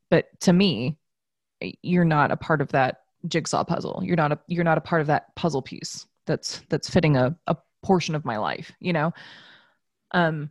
[0.10, 0.98] But to me,
[1.84, 4.02] you're not a part of that jigsaw puzzle.
[4.04, 7.36] You're not a you're not a part of that puzzle piece that's that's fitting a,
[7.48, 9.14] a portion of my life, you know?
[10.12, 10.50] Um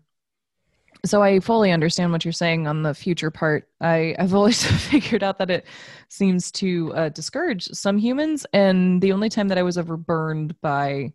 [1.05, 3.69] so I fully understand what you're saying on the future part.
[3.81, 5.67] I, I've always figured out that it
[6.09, 10.61] seems to uh, discourage some humans, and the only time that I was ever burned
[10.61, 11.13] by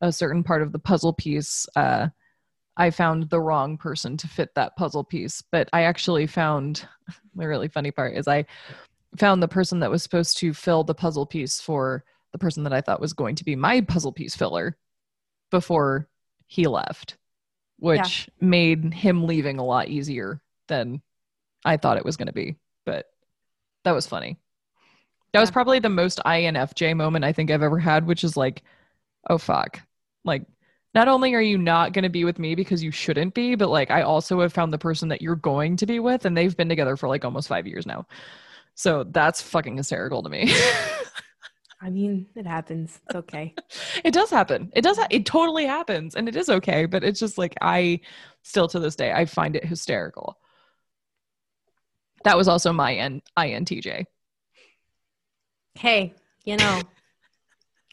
[0.00, 2.08] a certain part of the puzzle piece, uh,
[2.76, 5.42] I found the wrong person to fit that puzzle piece.
[5.50, 6.86] But I actually found
[7.34, 8.46] the really funny part is I
[9.18, 12.72] found the person that was supposed to fill the puzzle piece for the person that
[12.72, 14.76] I thought was going to be my puzzle piece filler
[15.50, 16.08] before
[16.46, 17.16] he left,
[17.78, 21.02] which made him leaving a lot easier than
[21.64, 22.56] I thought it was going to be.
[22.84, 23.06] But
[23.84, 24.38] that was funny.
[25.32, 28.62] That was probably the most INFJ moment I think I've ever had, which is like,
[29.28, 29.80] oh fuck.
[30.24, 30.44] Like,
[30.94, 33.68] not only are you not going to be with me because you shouldn't be, but
[33.68, 36.56] like, I also have found the person that you're going to be with, and they've
[36.56, 38.06] been together for like almost five years now.
[38.76, 40.54] So that's fucking hysterical to me.
[41.80, 43.00] I mean, it happens.
[43.06, 43.54] It's okay.
[44.04, 44.70] it does happen.
[44.74, 44.96] It does.
[44.98, 46.86] Ha- it totally happens, and it is okay.
[46.86, 48.00] But it's just like I
[48.42, 50.38] still to this day I find it hysterical.
[52.24, 54.04] That was also my N- INTJ.
[55.74, 56.14] hey,
[56.44, 56.82] you know,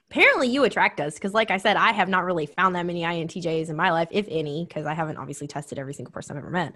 [0.09, 3.03] apparently you attract us because, like I said, I have not really found that many
[3.03, 6.43] INTJs in my life, if any, because I haven't obviously tested every single person I've
[6.43, 6.73] ever met.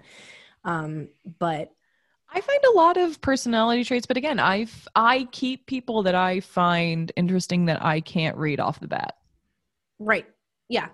[0.64, 1.72] Um, but
[2.30, 6.40] I find a lot of personality traits, but again, I I keep people that I
[6.40, 9.16] find interesting that I can't read off the bat.
[9.98, 10.26] right,
[10.68, 10.88] yeah,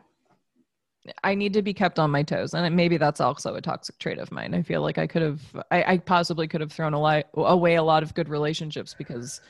[1.22, 4.18] I need to be kept on my toes, and maybe that's also a toxic trait
[4.18, 4.54] of mine.
[4.54, 7.74] I feel like I could have, I, I possibly could have thrown a lot, away
[7.74, 9.40] a lot of good relationships because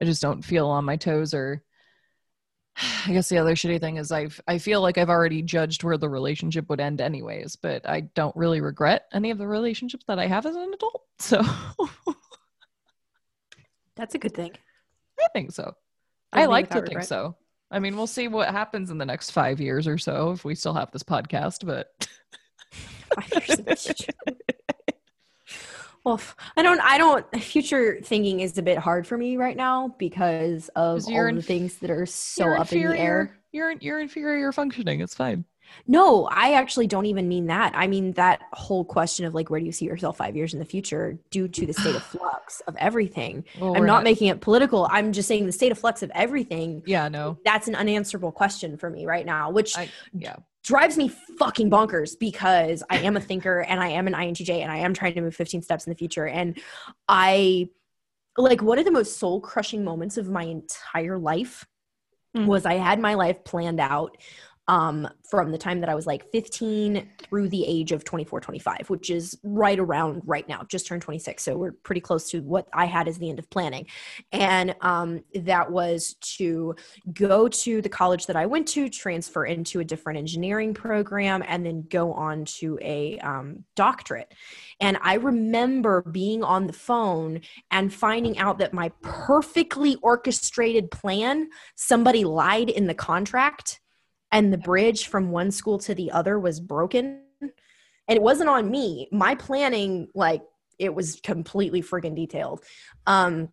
[0.00, 1.62] I just don't feel on my toes or
[3.06, 5.98] I guess the other shitty thing is I've I feel like I've already judged where
[5.98, 10.18] the relationship would end anyways, but I don't really regret any of the relationships that
[10.18, 11.02] I have as an adult.
[11.20, 11.40] So
[13.96, 14.50] That's a good thing.
[15.20, 15.74] I think so.
[16.32, 17.06] I like to think regret.
[17.06, 17.36] so.
[17.70, 20.56] I mean, we'll see what happens in the next five years or so if we
[20.56, 22.08] still have this podcast, but
[26.04, 26.44] Five years in the future.
[26.54, 26.80] Well, I don't.
[26.80, 27.42] I don't.
[27.42, 31.46] Future thinking is a bit hard for me right now because of all the inf-
[31.46, 33.38] things that are so up in the air.
[33.52, 35.00] You're you're inferior you're functioning.
[35.00, 35.44] It's fine.
[35.86, 37.72] No, I actually don't even mean that.
[37.74, 40.58] I mean that whole question of like, where do you see yourself five years in
[40.58, 43.44] the future due to the state of flux of everything?
[43.58, 44.88] Well, I'm not making it political.
[44.90, 46.82] I'm just saying the state of flux of everything.
[46.86, 47.38] Yeah, no.
[47.44, 50.36] That's an unanswerable question for me right now, which I yeah.
[50.62, 54.70] drives me fucking bonkers because I am a thinker and I am an INTJ and
[54.70, 56.26] I am trying to move 15 steps in the future.
[56.26, 56.58] And
[57.08, 57.68] I
[58.36, 61.66] like one of the most soul crushing moments of my entire life
[62.36, 62.46] Mm.
[62.46, 64.16] was I had my life planned out
[64.68, 68.90] um from the time that I was like 15 through the age of 24 25
[68.90, 72.68] which is right around right now just turned 26 so we're pretty close to what
[72.72, 73.86] I had as the end of planning
[74.32, 76.74] and um that was to
[77.12, 81.64] go to the college that I went to, transfer into a different engineering program, and
[81.64, 84.32] then go on to a um, doctorate.
[84.80, 87.40] And I remember being on the phone
[87.70, 93.80] and finding out that my perfectly orchestrated plan, somebody lied in the contract,
[94.34, 97.20] and the bridge from one school to the other was broken.
[97.40, 99.08] And it wasn't on me.
[99.12, 100.42] My planning, like,
[100.78, 102.62] it was completely friggin' detailed.
[103.06, 103.48] Um,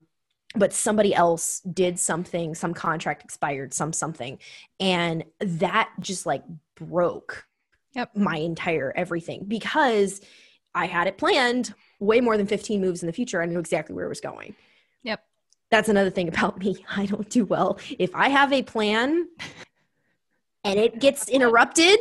[0.56, 4.38] but somebody else did something some contract expired some something
[4.82, 6.44] and that just like
[6.76, 7.46] broke
[7.94, 8.18] Yep.
[8.18, 10.20] my entire everything because
[10.76, 13.96] i had it planned way more than 15 moves in the future i knew exactly
[13.96, 14.54] where it was going
[15.04, 15.24] Yep.
[15.70, 19.30] that's another thing about me i don't do well if i have a plan
[20.64, 22.00] and it gets interrupted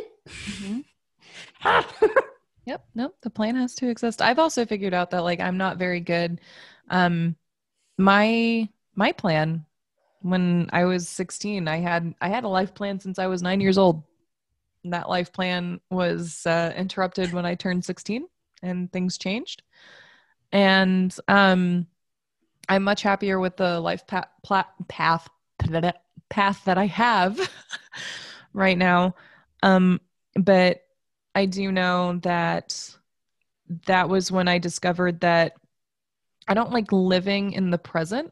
[2.65, 2.85] Yep.
[2.93, 3.15] Nope.
[3.21, 4.21] The plan has to exist.
[4.21, 6.39] I've also figured out that like I'm not very good.
[6.89, 7.35] Um
[7.97, 9.65] my my plan
[10.21, 13.61] when I was 16, I had I had a life plan since I was 9
[13.61, 14.03] years old.
[14.83, 18.27] And that life plan was uh, interrupted when I turned 16
[18.63, 19.63] and things changed.
[20.51, 21.87] And um
[22.69, 24.27] I'm much happier with the life path
[24.87, 25.27] path
[26.29, 27.39] path that I have
[28.53, 29.15] right now.
[29.63, 30.01] Um
[30.35, 30.83] but
[31.33, 32.95] I do know that
[33.85, 35.53] that was when I discovered that
[36.47, 38.31] I don't like living in the present.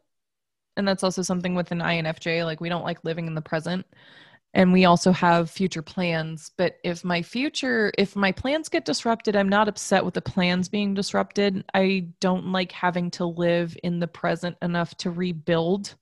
[0.76, 2.46] And that's also something with an INFJ.
[2.46, 3.86] Like, we don't like living in the present.
[4.54, 6.52] And we also have future plans.
[6.58, 10.70] But if my future, if my plans get disrupted, I'm not upset with the plans
[10.70, 11.64] being disrupted.
[11.74, 15.96] I don't like having to live in the present enough to rebuild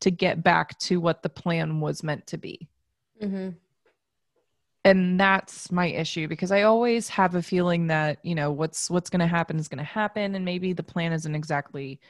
[0.00, 2.68] to get back to what the plan was meant to be
[3.22, 3.50] mm-hmm.
[4.84, 9.10] and that's my issue because i always have a feeling that you know what's what's
[9.10, 12.00] going to happen is going to happen and maybe the plan isn't exactly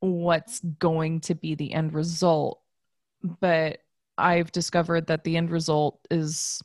[0.00, 2.60] what's going to be the end result
[3.40, 3.78] but
[4.18, 6.62] i've discovered that the end result is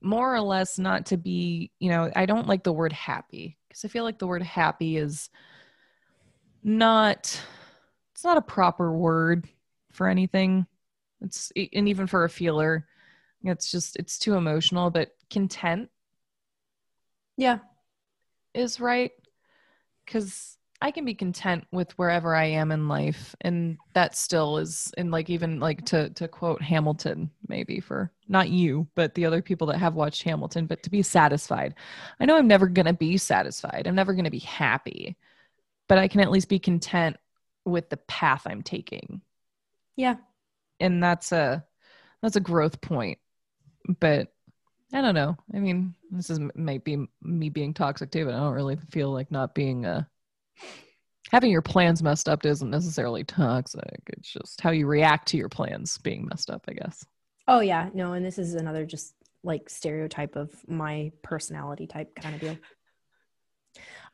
[0.00, 3.84] more or less not to be you know i don't like the word happy because
[3.84, 5.30] i feel like the word happy is
[6.62, 7.40] not
[8.12, 9.48] it's not a proper word
[9.92, 10.66] for anything
[11.20, 12.86] it's and even for a feeler
[13.42, 15.88] it's just it's too emotional but content
[17.36, 17.58] yeah.
[18.54, 19.12] is right.
[20.04, 20.52] Because
[20.82, 25.10] i can be content with wherever i am in life and that still is and
[25.10, 29.66] like even like to to quote hamilton maybe for not you but the other people
[29.66, 31.74] that have watched hamilton but to be satisfied.
[32.20, 33.86] I know i'm never going to be satisfied.
[33.86, 35.16] I'm never going to be happy
[35.88, 37.16] but i can at least be content
[37.64, 39.22] with the path i'm taking.
[39.96, 40.16] Yeah
[40.80, 41.64] and that's a
[42.22, 43.18] that's a growth point.
[44.00, 44.32] But
[44.92, 45.36] i don't know.
[45.54, 49.10] I mean this is might be me being toxic too but i don't really feel
[49.10, 50.04] like not being uh
[51.32, 54.00] having your plans messed up isn't necessarily toxic.
[54.08, 57.04] It's just how you react to your plans being messed up i guess.
[57.48, 57.90] Oh yeah.
[57.94, 62.56] No and this is another just like stereotype of my personality type kind of deal.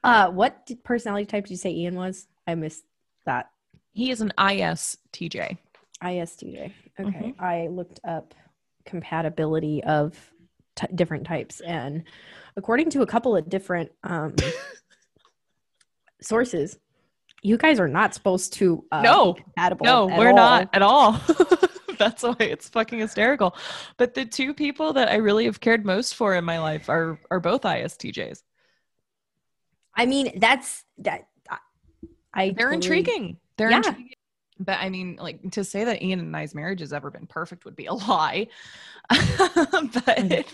[0.05, 2.27] Uh what personality type did you say ian was?
[2.45, 2.83] I missed
[3.25, 3.51] that.
[3.93, 5.59] He is an istj
[6.03, 6.73] ISTJ.
[7.01, 7.11] Okay.
[7.33, 7.41] Mhm.
[7.41, 8.35] I looked up
[8.85, 10.19] compatibility of
[10.77, 12.05] t- different types, and
[12.57, 14.35] according to a couple of different um,
[16.21, 16.79] sources,
[17.43, 19.35] you guys are not supposed to uh, No.
[19.35, 19.85] compatible.
[19.85, 20.35] no we're all.
[20.37, 21.21] not at all
[21.99, 23.57] that's why it's fucking hysterical
[23.97, 27.19] but the two people that i really have cared most for in my life are
[27.31, 28.43] are both istjs
[29.95, 31.27] I mean, that's that.
[31.51, 31.59] I-
[32.33, 33.77] I they're totally- intriguing they're Yeah.
[33.79, 34.09] intriguing.
[34.65, 37.65] But I mean, like to say that Ian and I's marriage has ever been perfect
[37.65, 38.49] would be a lie.
[39.11, 40.47] but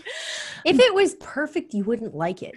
[0.64, 2.54] If it was perfect, you wouldn't like it.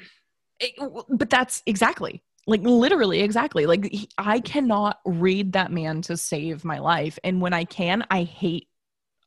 [0.59, 0.73] it,
[1.09, 6.65] but that's exactly like literally exactly like he, I cannot read that man to save
[6.65, 8.67] my life, and when I can, I hate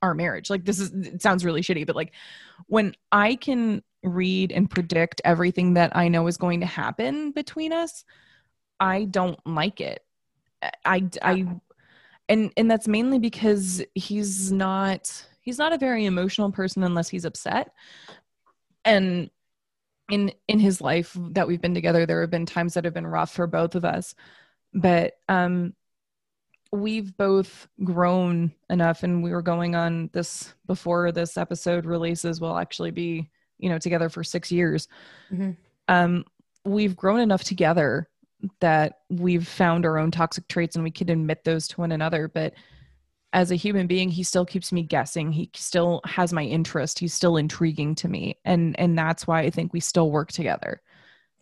[0.03, 0.51] our marriage.
[0.51, 2.13] Like this is it sounds really shitty, but like
[2.67, 7.73] when I can read and predict everything that I know is going to happen between
[7.73, 8.05] us,
[8.81, 10.05] I don't like it.
[10.85, 11.55] I I uh,
[12.29, 17.25] and and that's mainly because he's not he's not a very emotional person unless he's
[17.25, 17.73] upset.
[18.85, 19.31] And
[20.11, 23.07] in in his life that we've been together there have been times that have been
[23.07, 24.15] rough for both of us.
[24.73, 25.75] But um
[26.73, 32.59] we've both grown enough and we were going on this before this episode releases we'll
[32.59, 34.89] actually be you know together for six years
[35.33, 35.57] Mhm.
[35.87, 36.25] um
[36.65, 38.09] we've grown enough together
[38.61, 42.29] that we've found our own toxic traits and we can admit those to one another
[42.29, 42.55] but
[43.33, 47.13] as a human being he still keeps me guessing he still has my interest he's
[47.15, 50.81] still intriguing to me and and that's why i think we still work together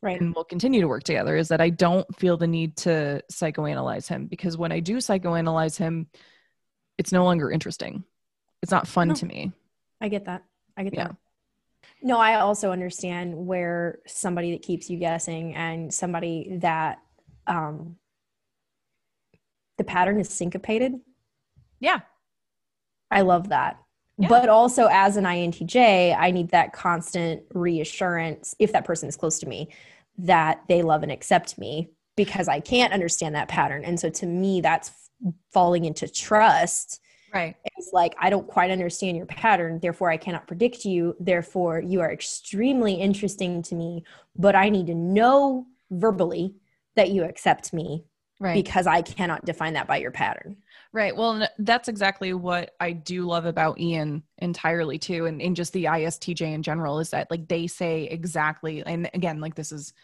[0.01, 0.21] Right.
[0.21, 4.09] and we'll continue to work together is that I don't feel the need to psychoanalyze
[4.09, 6.09] him because when I do psychoanalyze him,
[6.99, 8.03] it's no longer interesting.
[8.63, 9.15] It's not fun No.
[9.15, 9.53] to me.
[10.01, 10.43] I get that.
[10.77, 11.05] I get Yeah.
[11.07, 11.17] that.
[12.03, 16.99] No, I also understand where somebody that keeps you guessing and somebody that
[17.47, 17.97] um
[19.79, 20.95] the pattern is syncopated.
[21.81, 22.01] Yeah.
[23.11, 23.79] I love that.
[24.19, 24.29] Yeah.
[24.29, 29.39] But also as an INTJ, I need that constant reassurance if that person is close
[29.41, 29.69] to me
[30.19, 33.85] that they love and accept me because I can't understand that pattern.
[33.85, 34.91] And so to me that's
[35.53, 37.01] falling into trust
[37.33, 37.57] Right.
[37.77, 42.01] it's like i don't quite understand your pattern therefore i cannot predict you therefore you
[42.01, 44.05] are extremely interesting to me
[44.37, 46.55] but i need to know verbally
[46.97, 48.05] that you accept me
[48.41, 48.55] Right.
[48.55, 50.57] because i cannot define that by your pattern
[50.95, 51.17] Right.
[51.17, 55.85] Well, that's exactly what I do love about Ian entirely too, and, and just the
[55.85, 59.95] ISTJ in general is that like they say exactly, and again, like this is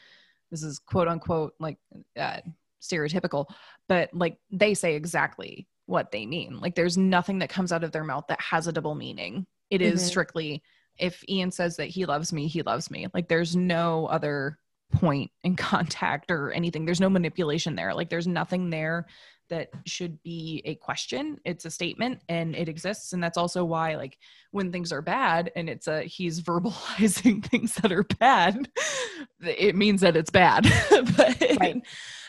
[0.51, 1.77] this is quote unquote like
[2.19, 2.41] uh,
[2.81, 3.47] stereotypical,
[3.87, 6.61] but like they say exactly what they mean.
[6.61, 9.47] Like there's nothing that comes out of their mouth that has a double meaning.
[9.71, 10.07] It is Mhm.
[10.07, 10.63] strictly
[10.99, 13.07] if Ian says that he loves me, he loves me.
[13.15, 14.59] Like there's no other
[14.93, 16.85] point in contact or anything.
[16.85, 17.95] There's no manipulation there.
[17.95, 19.07] Like there's nothing there
[19.49, 23.97] that should be a question it's a statement and it exists and that's also why
[23.97, 24.19] like
[24.51, 28.69] when things are bad and it's a he's verbalizing things that are bad
[29.41, 30.65] it means that it's bad
[31.17, 31.77] but Right.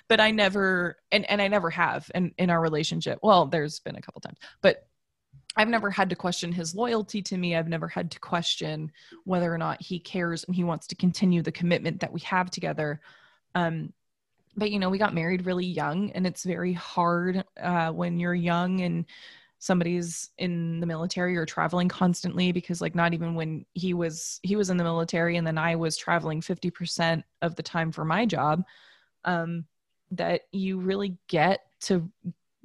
[0.10, 3.96] But i never and and i never have in in our relationship well there's been
[3.96, 4.86] a couple times but
[5.56, 7.56] I've never had to question his loyalty to me.
[7.56, 8.92] I've never had to question
[9.26, 12.52] whether or not he cares and he wants to continue the commitment that we have
[12.52, 13.02] together.
[13.56, 13.92] Um,
[14.56, 18.36] but you know, we got married really young, and it's very hard uh, when you're
[18.36, 19.06] young and
[19.60, 24.56] somebody's in the military or traveling constantly because like not even when he was he
[24.56, 28.26] was in the military and then I was traveling 50% of the time for my
[28.26, 28.64] job
[29.26, 29.66] um
[30.12, 32.10] that you really get to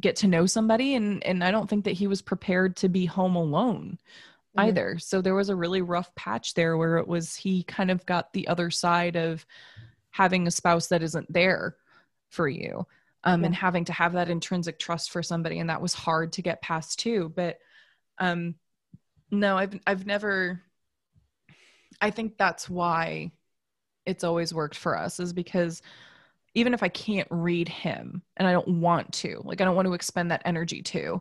[0.01, 3.07] get to know somebody and and I don't think that he was prepared to be
[3.07, 3.99] home alone
[4.57, 4.68] Mhm.
[4.68, 4.99] either.
[4.99, 8.32] So there was a really rough patch there where it was he kind of got
[8.32, 9.47] the other side of
[10.11, 11.76] having a spouse that isn't there
[12.30, 12.86] for you.
[13.24, 16.42] Um, and having to have that intrinsic trust for somebody and that was hard to
[16.42, 17.59] get past too but
[18.18, 18.55] um
[19.30, 20.62] no i've i've never
[22.01, 23.30] i think that's why
[24.07, 25.82] it's always worked for us is because
[26.55, 29.86] even if i can't read him and i don't want to like i don't want
[29.86, 31.20] to expend that energy to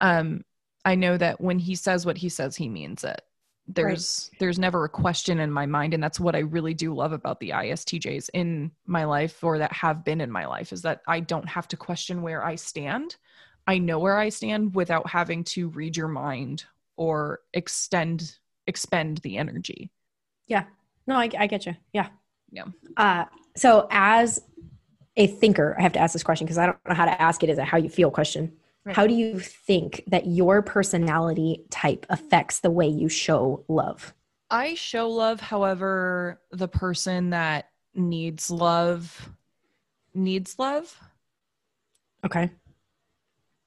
[0.00, 0.44] um
[0.84, 3.22] i know that when he says what he says he means it.
[3.68, 7.12] There's there's never a question in my mind and that's what i really do love
[7.12, 11.00] about the istjs in my life or that have been in my life is that
[11.06, 13.16] i don't have to question where i stand.
[13.66, 16.64] I know where i stand without having to read your mind
[16.96, 19.90] or extend expend the energy.
[20.48, 20.64] Yeah.
[21.06, 21.76] no I, I get you.
[21.92, 22.08] Yeah.
[22.50, 22.64] Yeah.
[22.96, 23.24] uh
[23.56, 24.40] so as
[25.16, 27.42] a thinker i have to ask this question because i don't know how to ask
[27.42, 27.50] it.
[27.50, 28.52] Is it as a how you feel question
[28.84, 28.96] Right.
[28.96, 34.12] how do you think that your personality type affects the way you show love
[34.50, 39.30] I show love, however, the person that needs love
[40.12, 40.94] needs love.
[42.26, 42.50] Okay.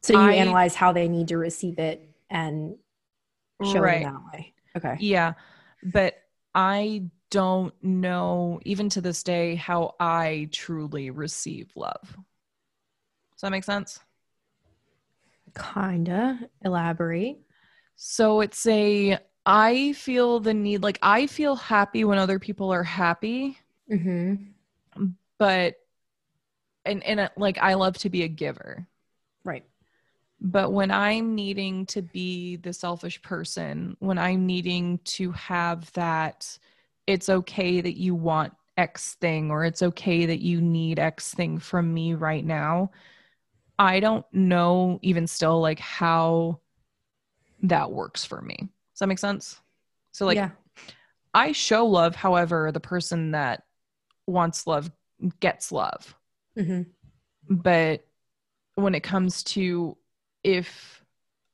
[0.04, 2.76] So you I- analyze how they need to receive it and
[3.64, 4.02] show Right.
[4.02, 4.54] it that way.
[4.78, 4.98] Okay.
[5.00, 5.34] Yeah.
[5.84, 6.22] But
[6.54, 12.18] I don't know, even to this day, how I truly receive love.
[13.34, 14.00] Does that make sense?
[15.74, 16.40] Kinda.
[16.64, 17.38] Elaborate.
[17.96, 22.84] So it's a, I feel the need, like, I feel happy when other people are
[22.84, 23.58] happy,
[23.92, 25.06] Mm-hmm.
[25.38, 25.76] but,
[26.86, 28.88] and, and uh, like, I love to be a giver.
[29.44, 29.66] Right.
[30.42, 36.58] But when I'm needing to be the selfish person, when I'm needing to have that,
[37.08, 41.60] it's okay that you want X thing or it's okay that you need X thing
[41.60, 42.92] from me right now.
[43.78, 46.60] I don't know even still like how
[47.64, 48.56] that works for me.
[48.58, 49.60] Does that make sense?
[50.12, 50.52] So like yeah.
[51.34, 53.64] I show love, however, the person that
[54.26, 54.90] wants love
[55.42, 56.16] gets love.
[56.58, 56.84] hmm
[57.50, 58.08] But
[58.76, 59.98] when it comes to
[60.44, 61.04] if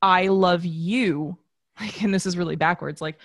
[0.02, 1.38] I love you,
[1.80, 3.18] like, and this is really backwards, like,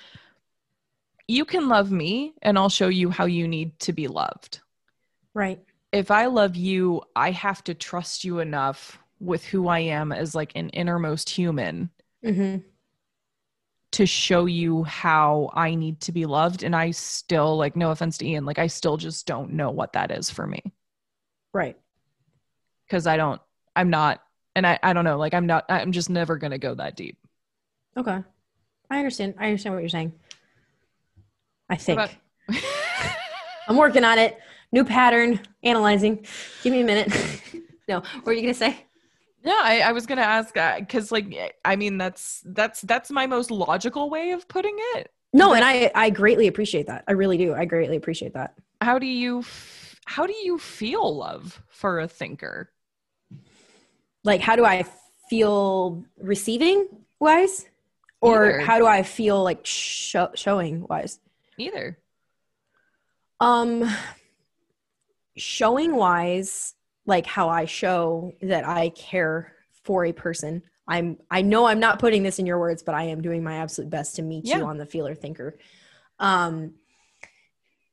[1.28, 4.60] you can love me and I'll show you how you need to be loved.
[5.34, 5.60] Right.
[5.92, 10.34] If I love you, I have to trust you enough with who I am as
[10.34, 11.90] like an innermost human
[12.22, 12.56] hmm
[13.92, 16.62] to show you how I need to be loved.
[16.62, 19.94] And I still, like, no offense to Ian, like, I still just don't know what
[19.94, 20.60] that is for me
[21.52, 21.76] Right.
[22.86, 23.40] because I don't,
[23.74, 24.22] I'm not,
[24.54, 26.96] and I, I don't know, like, I'm not, I'm just never going to go that
[26.96, 27.18] deep.
[27.96, 28.22] Okay.
[28.90, 29.34] I understand.
[29.38, 30.12] I understand what you're saying.
[31.68, 31.98] I think.
[32.00, 32.10] about-
[33.68, 34.38] I'm working on it.
[34.72, 36.24] New pattern, analyzing.
[36.62, 37.12] Give me a minute.
[37.88, 38.86] no, what are you gonna say?
[39.46, 43.12] yeah, I, I was going to ask uh, because, like, I mean, that's, that's, that's
[43.12, 45.12] my most logical way of putting it.
[45.32, 47.04] No, and I I greatly appreciate that.
[47.06, 47.54] I really do.
[47.54, 48.54] I greatly appreciate that.
[48.80, 49.44] How do you,
[50.04, 52.72] how do you feel love for a thinker?
[54.24, 54.84] Like, how do I
[55.30, 56.88] feel receiving
[57.20, 57.66] wise,
[58.20, 58.60] or Either.
[58.60, 61.20] how do I feel like sho- showing wise?
[61.58, 61.98] Either.
[63.40, 63.88] Um,
[65.36, 66.74] showing wise,
[67.04, 69.52] like how I show that I care
[69.84, 70.62] for a person.
[70.88, 73.56] I'm I know I'm not putting this in your words, but I am doing my
[73.56, 74.58] absolute best to meet Yeah.
[74.58, 75.58] you on the feeler thinker.
[76.18, 76.74] Um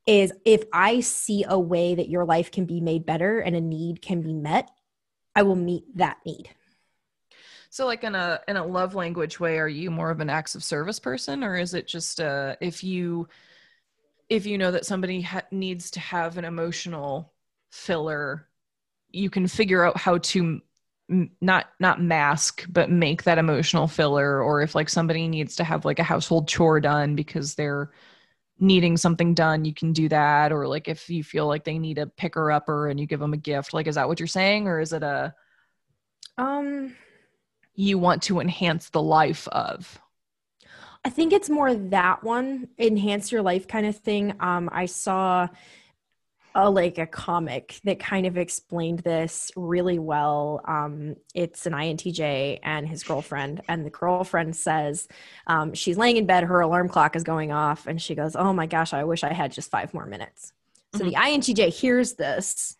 [0.06, 3.60] is if I see a way that your life can be made better and a
[3.60, 4.70] need can be met,
[5.34, 6.50] I will meet that need.
[7.70, 10.54] So, like in a in a love language way, are you more of an acts
[10.54, 13.28] of service person, or is it just uh, if you
[14.28, 17.32] if you know that somebody ha- needs to have an emotional
[17.70, 18.48] filler,
[19.10, 20.60] you can figure out how to
[21.10, 25.64] m- not not mask but make that emotional filler, or if like somebody needs to
[25.64, 27.90] have like a household chore done because they're
[28.58, 31.98] needing something done, you can do that, or like if you feel like they need
[31.98, 34.68] a picker upper and you give them a gift, like is that what you're saying,
[34.68, 35.34] or is it a
[36.38, 36.94] Um
[37.74, 40.00] you want to enhance the life of.
[41.04, 44.34] I think it's more that one enhance your life kind of thing.
[44.40, 45.48] Um, I saw
[46.54, 50.60] a like a comic that kind of explained this really well.
[50.66, 55.08] Um, it's an INTJ and his girlfriend, and the girlfriend says
[55.46, 58.52] um, she's laying in bed, her alarm clock is going off, and she goes, "Oh
[58.52, 60.52] my gosh, I wish I had just five more minutes."
[60.94, 62.76] So the INTJ hears this.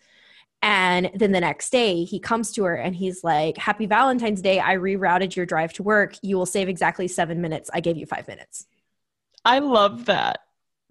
[0.64, 4.60] And then the next day, he comes to her and he's like, Happy Valentine's Day.
[4.60, 6.16] I rerouted your drive to work.
[6.22, 7.68] You will save exactly seven minutes.
[7.74, 8.64] I gave you five minutes.
[9.44, 10.40] I love that.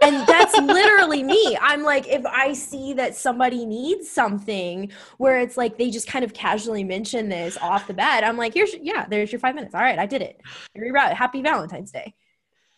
[0.04, 1.58] And that's literally me.
[1.60, 6.24] I'm like, if I see that somebody needs something where it's like they just kind
[6.24, 9.74] of casually mention this off the bat, I'm like, here's, yeah, there's your five minutes.
[9.74, 10.40] All right, I did it.
[10.76, 11.14] I rerouted.
[11.14, 12.14] Happy Valentine's Day.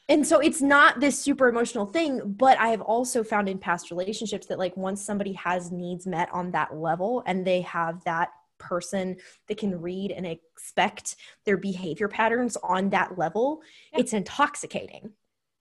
[0.07, 3.90] And so it's not this super emotional thing, but I have also found in past
[3.90, 8.30] relationships that like once somebody has needs met on that level and they have that
[8.57, 9.18] person
[9.48, 11.15] that can read and expect
[11.45, 13.61] their behavior patterns on that level,
[13.91, 13.99] Yeah.
[13.99, 15.11] it's intoxicating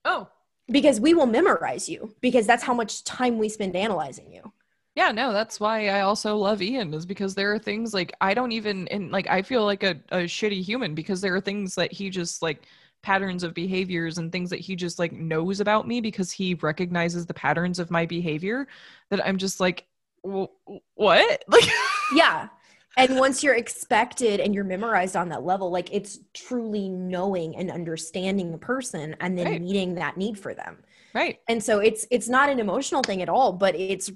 [0.05, 0.27] Oh,
[0.71, 4.53] because we will memorize you because that's how much time we spend analyzing you.
[4.95, 8.33] yeah, no, that's why I also love Ian, is because there are things like I
[8.35, 11.75] don't even, and like I feel like a, a shitty human because there are things
[11.75, 12.63] that he just like
[13.05, 17.25] patterns of behaviors and things that he just like knows about me because he recognizes
[17.25, 18.67] the patterns of my behavior
[19.11, 19.85] that I'm just like,
[20.27, 20.49] "Wh-
[20.95, 21.43] what?
[21.47, 21.69] Like,
[22.15, 22.49] Yeah.
[22.97, 27.69] And once you're expected and you're memorized on that level, like it's truly knowing and
[27.69, 29.61] understanding the person and then Right.
[29.61, 30.77] meeting that need for them.
[31.13, 31.39] right.
[31.47, 34.09] And so it's it's not an emotional thing at all, but it's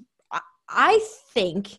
[0.68, 1.00] I
[1.34, 1.78] think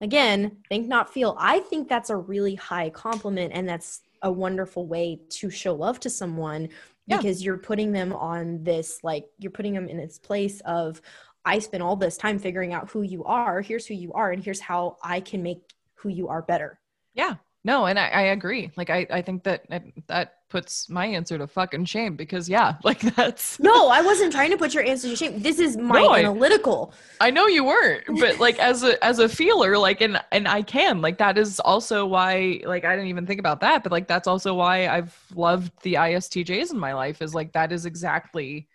[0.00, 1.36] again, think not feel.
[1.38, 6.00] I think that's a really high compliment and that's a wonderful way to show love
[6.00, 6.68] to someone
[7.06, 7.16] Yeah.
[7.16, 11.00] because you're putting them on this like you're putting them in this place of
[11.44, 13.62] I spent all this time figuring out who you are.
[13.62, 16.78] Here's who you are and here's how I can make who you are better.
[17.14, 17.36] Yeah.
[17.68, 18.70] No, and I, I agree.
[18.78, 19.66] Like I, I think that
[20.06, 24.50] that puts my answer to fucking shame because yeah, like that's No, I wasn't trying
[24.52, 25.42] to put your answer to shame.
[25.42, 26.94] This is my No, I- analytical.
[27.20, 30.62] I know you weren't, but like as a as a feeler, like and and I
[30.62, 34.08] can like that is also why like I didn't even think about that, but like
[34.08, 38.66] that's also why I've loved the ISTJs in my life is like that is exactly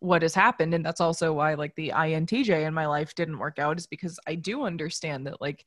[0.00, 3.58] what has happened, and that's also why like the INTJ in my life didn't work
[3.58, 5.64] out is because I do understand that like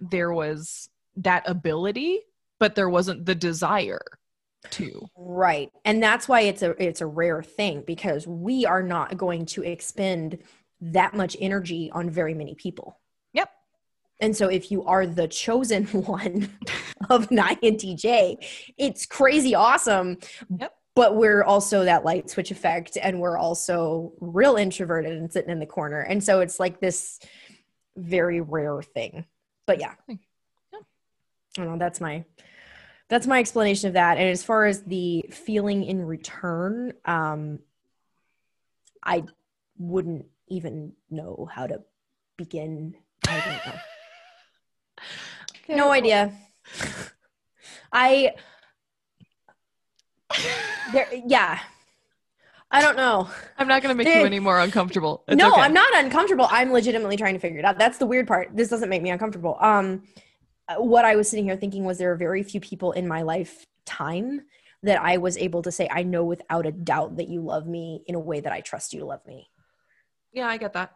[0.00, 0.88] there was
[1.22, 2.22] that ability
[2.58, 4.02] but there wasn't the desire
[4.70, 5.08] to.
[5.16, 5.70] Right.
[5.84, 9.62] And that's why it's a it's a rare thing because we are not going to
[9.62, 10.38] expend
[10.80, 12.98] that much energy on very many people.
[13.32, 13.50] Yep.
[14.20, 16.50] And so if you are the chosen one
[17.08, 20.18] of an INTJ, it's crazy awesome.
[20.58, 20.74] Yep.
[20.94, 25.60] But we're also that light switch effect and we're also real introverted and sitting in
[25.60, 26.00] the corner.
[26.00, 27.20] And so it's like this
[27.96, 29.24] very rare thing.
[29.64, 29.94] But yeah.
[30.08, 30.14] Hmm.
[31.58, 31.62] Yeah.
[31.62, 31.78] I don't know.
[31.78, 32.24] That's my
[33.08, 34.18] that's my explanation of that.
[34.18, 37.60] And as far as the feeling in return, um,
[39.02, 39.24] I
[39.78, 41.80] wouldn't even know how to
[42.36, 42.94] begin.
[43.26, 43.80] I don't know.
[45.76, 46.32] No idea.
[47.92, 48.32] I
[50.92, 51.58] there yeah.
[52.70, 53.30] I don't know.
[53.56, 55.24] I'm not going to make you any more uncomfortable.
[55.26, 55.62] It's no, okay.
[55.62, 56.46] I'm not uncomfortable.
[56.50, 57.78] I'm legitimately trying to figure it out.
[57.78, 58.50] That's the weird part.
[58.54, 59.56] This doesn't make me uncomfortable.
[59.60, 60.02] Um
[60.68, 63.22] Uh, what I was sitting here thinking was there are very few people in my
[63.22, 64.42] lifetime
[64.82, 68.02] that I was able to say I know without a doubt that you love me
[68.06, 69.50] in a way that I trust you to love me.
[70.32, 70.92] Yeah, I get that.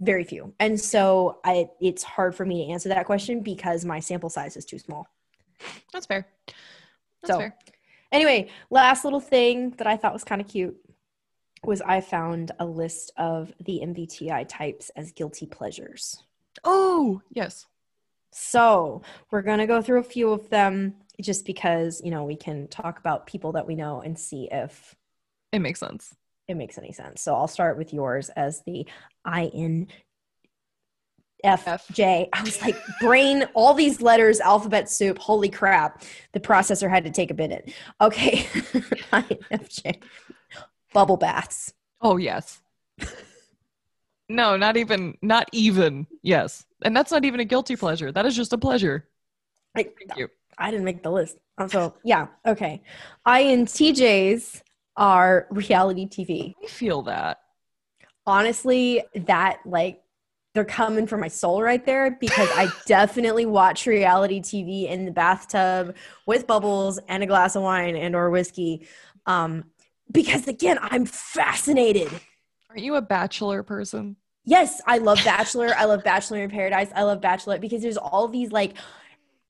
[0.00, 0.54] Very few.
[0.58, 4.56] And so I it's hard for me to answer that question because my sample size
[4.56, 5.06] is too small.
[5.92, 6.26] That's fair.
[7.22, 7.56] That's So- fair.
[8.10, 10.76] Anyway, last little thing that I thought was kind of cute
[11.64, 16.22] was I found a list of the MBTI types as guilty pleasures.
[16.64, 17.64] Oh, yes.
[18.32, 22.36] So we're going to go through a few of them just because, you know, we
[22.36, 24.94] can talk about people that we know and see if
[25.52, 26.14] It makes sense.
[26.48, 27.20] it makes any sense.
[27.22, 28.86] So I'll start with yours as the
[29.26, 29.88] INFJ.
[31.44, 35.18] I was like, brain, all these letters, alphabet soup.
[35.18, 36.02] Holy crap.
[36.32, 37.72] The processor had to take a minute.
[38.00, 38.38] Okay.
[39.12, 40.02] INFJ.
[40.92, 41.72] Bubble baths.
[42.00, 42.60] Oh, yes.
[44.28, 46.06] no, not even, not even.
[46.22, 46.64] Yes.
[46.84, 48.12] And that's not even a guilty pleasure.
[48.12, 49.08] That is just a pleasure.
[49.76, 50.28] I, Thank you.
[50.58, 51.38] I didn't make the list.
[51.58, 52.26] Um, So, yeah.
[52.46, 52.82] Okay.
[53.26, 54.62] INTJs
[54.96, 56.54] are reality TV.
[56.62, 57.38] I feel that.
[58.26, 60.00] honestly that like
[60.54, 65.10] they're coming for my soul right there because I definitely watch reality TV in the
[65.10, 65.96] bathtub
[66.26, 68.86] with bubbles and a glass of wine and or whiskey.
[69.24, 69.64] Um,
[70.10, 72.10] because again, I'm fascinated.
[72.68, 74.16] Aren't you a bachelor person?
[74.44, 75.72] Yes, I love Bachelor.
[75.76, 76.90] I love Bachelor in Paradise.
[76.94, 78.74] I love Bachelorette because there's all these like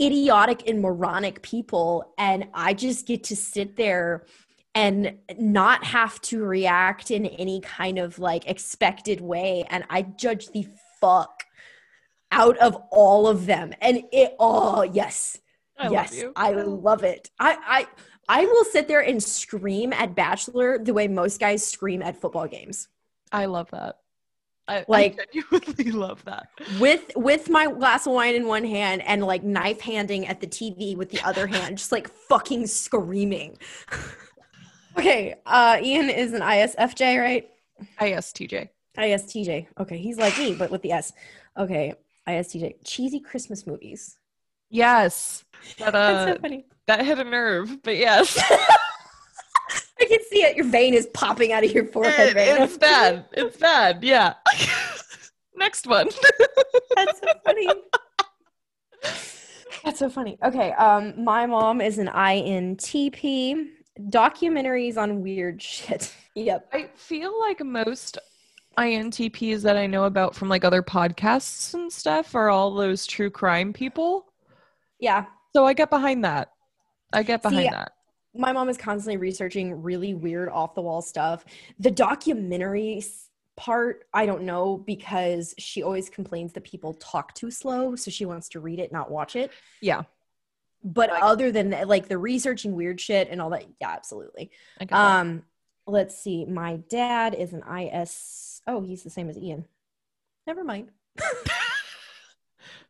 [0.01, 4.27] idiotic and moronic people, and I just get to sit there
[4.75, 9.67] and not have to react in any kind of like expected way.
[9.69, 10.67] And I judge the
[11.01, 11.45] fuck
[12.31, 13.75] out of all of them.
[13.81, 15.39] And it, oh, yes.
[15.79, 16.33] I yes, love.
[16.37, 17.31] I love it.
[17.39, 17.87] I,
[18.29, 22.21] I, I will sit there and scream at Bachelor the way most guys scream at
[22.21, 22.89] football games.
[23.31, 23.97] I love that.
[24.69, 26.49] I, Like- I genuinely love that.
[26.81, 30.47] with with my glass of wine in one hand and like knife handing at the
[30.47, 33.59] TV with the other hand, just like fucking screaming.
[34.99, 37.49] okay, uh Ian is an ISFJ, right?
[38.01, 38.69] ISTJ.
[38.97, 39.67] ISTJ.
[39.81, 41.13] Okay, he's like me, but with the S.
[41.59, 41.95] Okay,
[42.29, 42.75] ISTJ.
[42.85, 44.19] Cheesy Christmas movies.
[44.71, 45.45] Yes.
[45.79, 46.65] That, That's uh, so funny.
[46.89, 48.37] that hit a nerve, but yes.
[50.03, 50.57] I can see it.
[50.57, 53.25] Your vein is popping out of your forehead It- right it's bad.
[53.33, 54.03] It's bad.
[54.03, 54.35] Yeah.
[55.57, 56.09] Next one.
[56.97, 57.69] That's so funny.
[59.85, 60.39] That's so funny.
[60.45, 63.69] Okay, um, my mom is an INTP.
[64.09, 66.15] Documentaries on weird shit.
[66.35, 66.69] Yep.
[66.73, 68.19] I feel like most
[68.79, 73.31] INTPs that I know about from like other podcasts and stuff are all those true
[73.31, 74.33] crime people.
[74.99, 75.27] Yeah.
[75.55, 76.53] So I get behind that.
[77.13, 77.93] I get behind See, that.
[78.35, 81.45] My mom is constantly researching really weird off the wall stuff.
[81.79, 83.03] The documentary
[83.57, 87.95] part, I don't know because she always complains that people talk too slow.
[87.97, 89.51] So she wants to read it, not watch it.
[89.83, 90.05] Yeah.
[90.83, 94.51] But Like- other than that, like the researching weird shit and all that, yeah, absolutely.
[94.79, 94.97] Get that.
[95.21, 95.45] Um,
[95.87, 96.45] let's see.
[96.47, 98.63] My dad is an IS.
[98.67, 99.67] Oh, he's the same as Ian.
[100.47, 100.89] Never mind.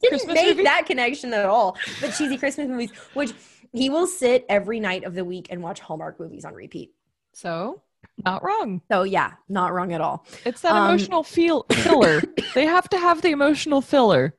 [0.00, 0.62] Didn't Christmas make movie?
[0.64, 1.76] that connection at all.
[2.00, 3.32] But cheesy Christmas movies, which
[3.72, 6.92] he will sit every night of the week and watch Hallmark movies on repeat.
[7.32, 7.82] So
[8.24, 8.82] not wrong.
[8.90, 10.26] So yeah, not wrong at all.
[10.44, 12.22] It's that Um, emotional feel filler.
[12.54, 14.34] they have to have the emotional filler.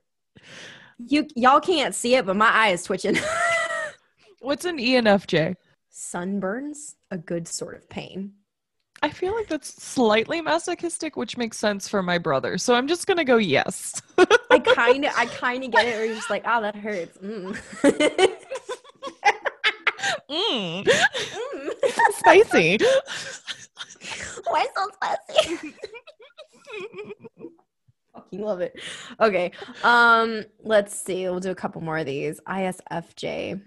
[1.05, 3.17] You y'all can't see it, but my eye is twitching.
[4.39, 5.55] What's an ENFJ?
[5.91, 8.33] Sunburns, a good sort of pain.
[9.01, 12.57] I feel like that's slightly masochistic, which makes sense for my brother.
[12.57, 14.01] So I'm just gonna go yes.
[14.49, 15.95] I kind of, I kind of get it.
[15.95, 17.17] Where you're just like, oh, that hurts.
[17.17, 17.57] Mm.
[20.29, 21.69] Mm, Mm.
[22.17, 22.77] spicy.
[24.47, 25.73] Why so spicy?
[28.13, 28.79] Fucking love it.
[29.19, 29.51] Okay.
[29.83, 31.23] Um, let's see.
[31.25, 32.39] We'll do a couple more of these.
[32.47, 33.61] ISFJ.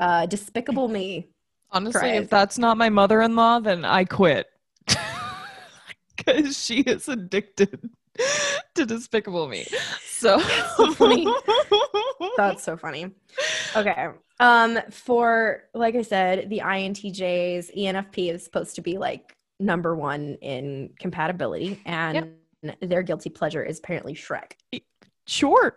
[0.00, 1.28] Uh, Despicable Me.
[1.70, 2.22] Honestly, Cries.
[2.22, 4.46] if that's not my mother in law, then I quit.
[6.16, 7.90] Because she is addicted
[8.76, 9.66] to Despicable Me.
[10.02, 10.38] So
[10.94, 11.26] funny.
[12.36, 13.10] That's so funny.
[13.76, 14.08] Okay.
[14.40, 20.36] Um, for like I said, the INTJs, ENFP is supposed to be like number one
[20.42, 22.32] in compatibility, and
[22.80, 24.52] their guilty pleasure is apparently Shrek.
[25.26, 25.76] Sure.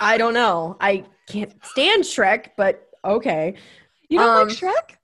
[0.00, 0.76] I don't know.
[0.80, 3.54] I can't stand Shrek, but okay.
[4.08, 4.96] You don't Um, like Shrek?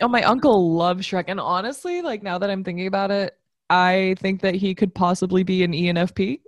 [0.00, 1.24] Oh, my uncle loves Shrek.
[1.28, 3.37] And honestly, like now that I'm thinking about it,
[3.70, 6.40] I think that he could possibly be an ENFP.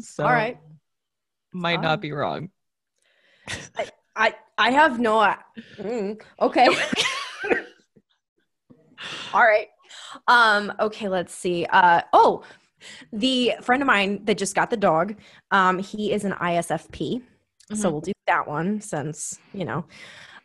[0.00, 0.58] So All right.
[1.52, 1.82] might fine.
[1.82, 2.50] not be wrong.
[4.14, 5.34] I I have no.
[5.78, 6.68] mm, okay.
[9.32, 9.68] All right.
[10.28, 10.72] Um.
[10.80, 11.08] Okay.
[11.08, 11.66] Let's see.
[11.66, 12.02] Uh.
[12.12, 12.42] Oh,
[13.12, 15.16] the friend of mine that just got the dog.
[15.50, 15.78] Um.
[15.78, 17.22] He is an ISFP.
[17.74, 17.92] So Mhm.
[17.92, 19.84] we'll do that one since you know.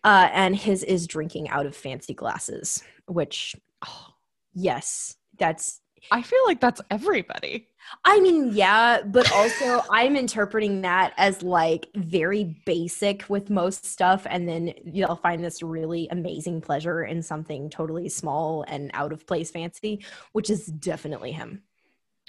[0.04, 0.30] Uh.
[0.32, 4.11] And his is drinking out of fancy glasses, which, oh,
[4.54, 7.68] yes, that's I feel like that's everybody.
[8.06, 14.26] I mean, yeah, but also I'm interpreting that as like very basic with most stuff,
[14.30, 19.28] and then you'll find this really amazing pleasure in something totally small and out of
[19.28, 21.62] place fancy, which is definitely him.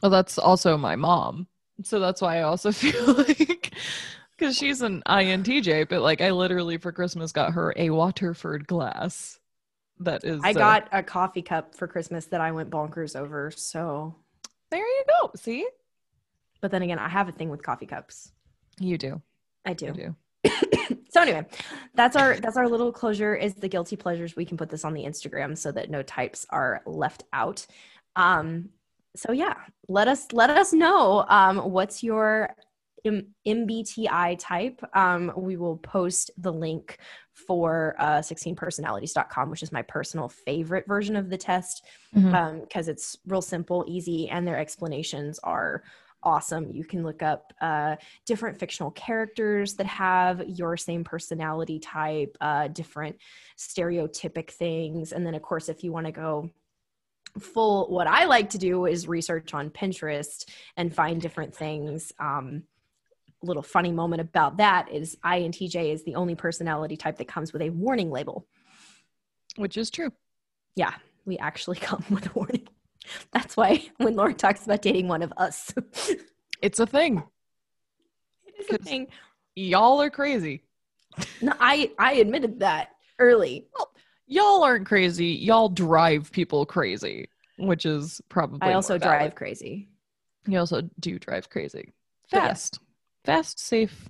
[0.03, 1.47] Well, that's also my mom.
[1.83, 3.73] So that's why I also feel like
[4.37, 9.39] because she's an INTJ, but like I literally for Christmas got her a Waterford glass.
[10.05, 13.51] That is, I uh, got a coffee cup for Christmas that I went bonkers over.
[13.51, 14.17] So,
[14.71, 14.81] there.
[14.81, 15.31] You go.
[15.37, 15.67] See,
[16.61, 18.33] but then again, I have a thing with coffee cups.
[18.79, 19.21] you do.
[19.65, 19.93] I do.
[19.93, 20.17] do.
[21.11, 21.45] so anyway,
[21.95, 24.35] that's our that's our little closure is the guilty pleasures.
[24.35, 27.67] We can put this on the Instagram so that no types are left out.
[28.17, 28.71] Um
[29.15, 29.55] so yeah,
[29.89, 32.55] let us let us know um what's your
[33.05, 34.81] M- MBTI type.
[34.95, 36.99] Um we will post the link
[37.35, 41.85] for uh 16personalities.com which is my personal favorite version of the test
[42.15, 42.35] Mhm.
[42.35, 45.83] um because it's real simple, easy and their explanations are
[46.25, 46.71] awesome.
[46.71, 47.97] You can look up uh
[48.27, 53.17] different fictional characters that have your same personality type, uh, different
[53.59, 55.13] stereotypic things.
[55.13, 56.51] And then, of course, if you want to go
[57.41, 60.45] full, what I like to do is research on Pinterest
[60.77, 62.13] and find different things.
[62.21, 62.65] Um,
[63.43, 67.63] little funny moment about that is INTJ is the only personality type that comes with
[67.63, 68.47] a warning label.
[69.57, 70.13] Which is true.
[70.77, 70.95] Yeah,
[71.25, 72.69] we actually come with a warning.
[73.33, 75.75] That's why when Lauren talks about dating one of us,
[76.63, 77.25] It's a thing.
[78.59, 79.09] is a thing.
[79.57, 80.63] Y'all are crazy.
[81.41, 83.67] No, I I admitted that early.
[84.29, 85.27] Y'all aren't crazy.
[85.27, 87.29] Y'all drive people crazy,
[87.59, 88.61] which is probably.
[88.63, 89.89] I also drive crazy.
[90.47, 91.93] You also do drive crazy.
[92.31, 92.79] fast.
[92.81, 92.89] yeah.
[93.25, 94.09] Fast, safe,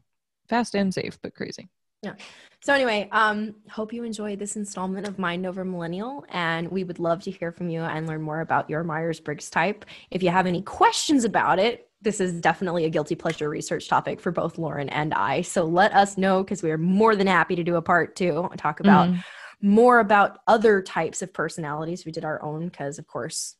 [0.49, 1.69] fast and safe, but crazy.
[2.03, 2.15] Yeah.
[2.61, 6.99] So anyway, um, hope you enjoyed this installment of Mind Over Millennial, and we would
[6.99, 9.85] love to hear from you and learn more about your Myers Briggs type.
[10.11, 14.21] If you have any questions about it, this is definitely a guilty pleasure research topic
[14.21, 15.43] for both Lauren and I.
[15.43, 18.49] So let us know because we are more than happy to do a part two
[18.51, 19.23] and talk about Mhm.
[19.61, 22.05] more about other types of personalities.
[22.05, 23.57] We did our own because, of course,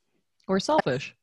[0.49, 1.15] Or selfish.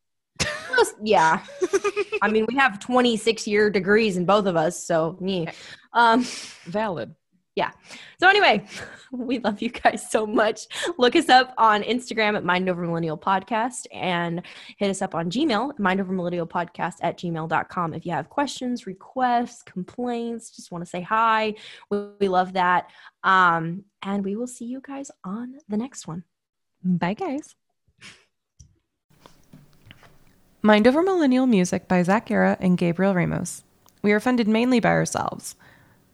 [1.03, 1.43] Yeah.
[2.21, 5.47] I mean, we have 26 year degrees in both of us, so me.
[5.93, 6.23] Um,
[6.65, 7.15] Valid.
[7.55, 7.71] Yeah.
[8.21, 8.65] So anyway,
[9.11, 10.67] we love you guys so much.
[10.97, 14.41] Look us up on Instagram at Mind Over Millennial Podcast and
[14.77, 17.93] hit us up on Gmail, Mind Over Millennial Podcast at gmail.com.
[17.93, 21.55] If you have questions, requests, complaints, just want to say hi.
[21.89, 22.91] We, we love that.
[23.25, 26.23] Um, and we will see you guys on the next one.
[26.81, 27.55] Bye, guys.
[30.61, 33.63] Mind Over Millennial Music by Zach Guerra and Gabriel Ramos.
[34.01, 35.55] We are funded mainly by ourselves,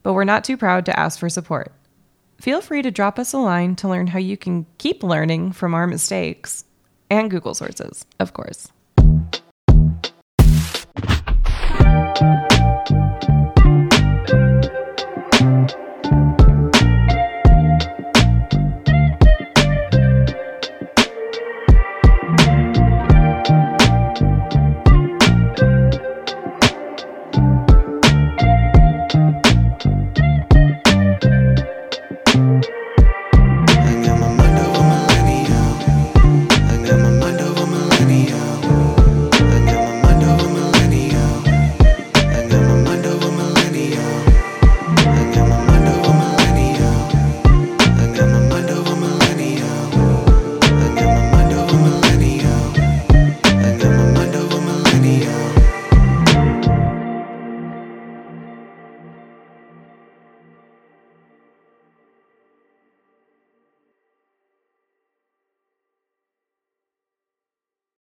[0.03, 1.73] but we're not too proud to ask for support.
[2.39, 5.73] Feel free to drop us a line to learn how you can keep learning from
[5.73, 6.63] our mistakes
[7.09, 8.71] and Google sources, of course.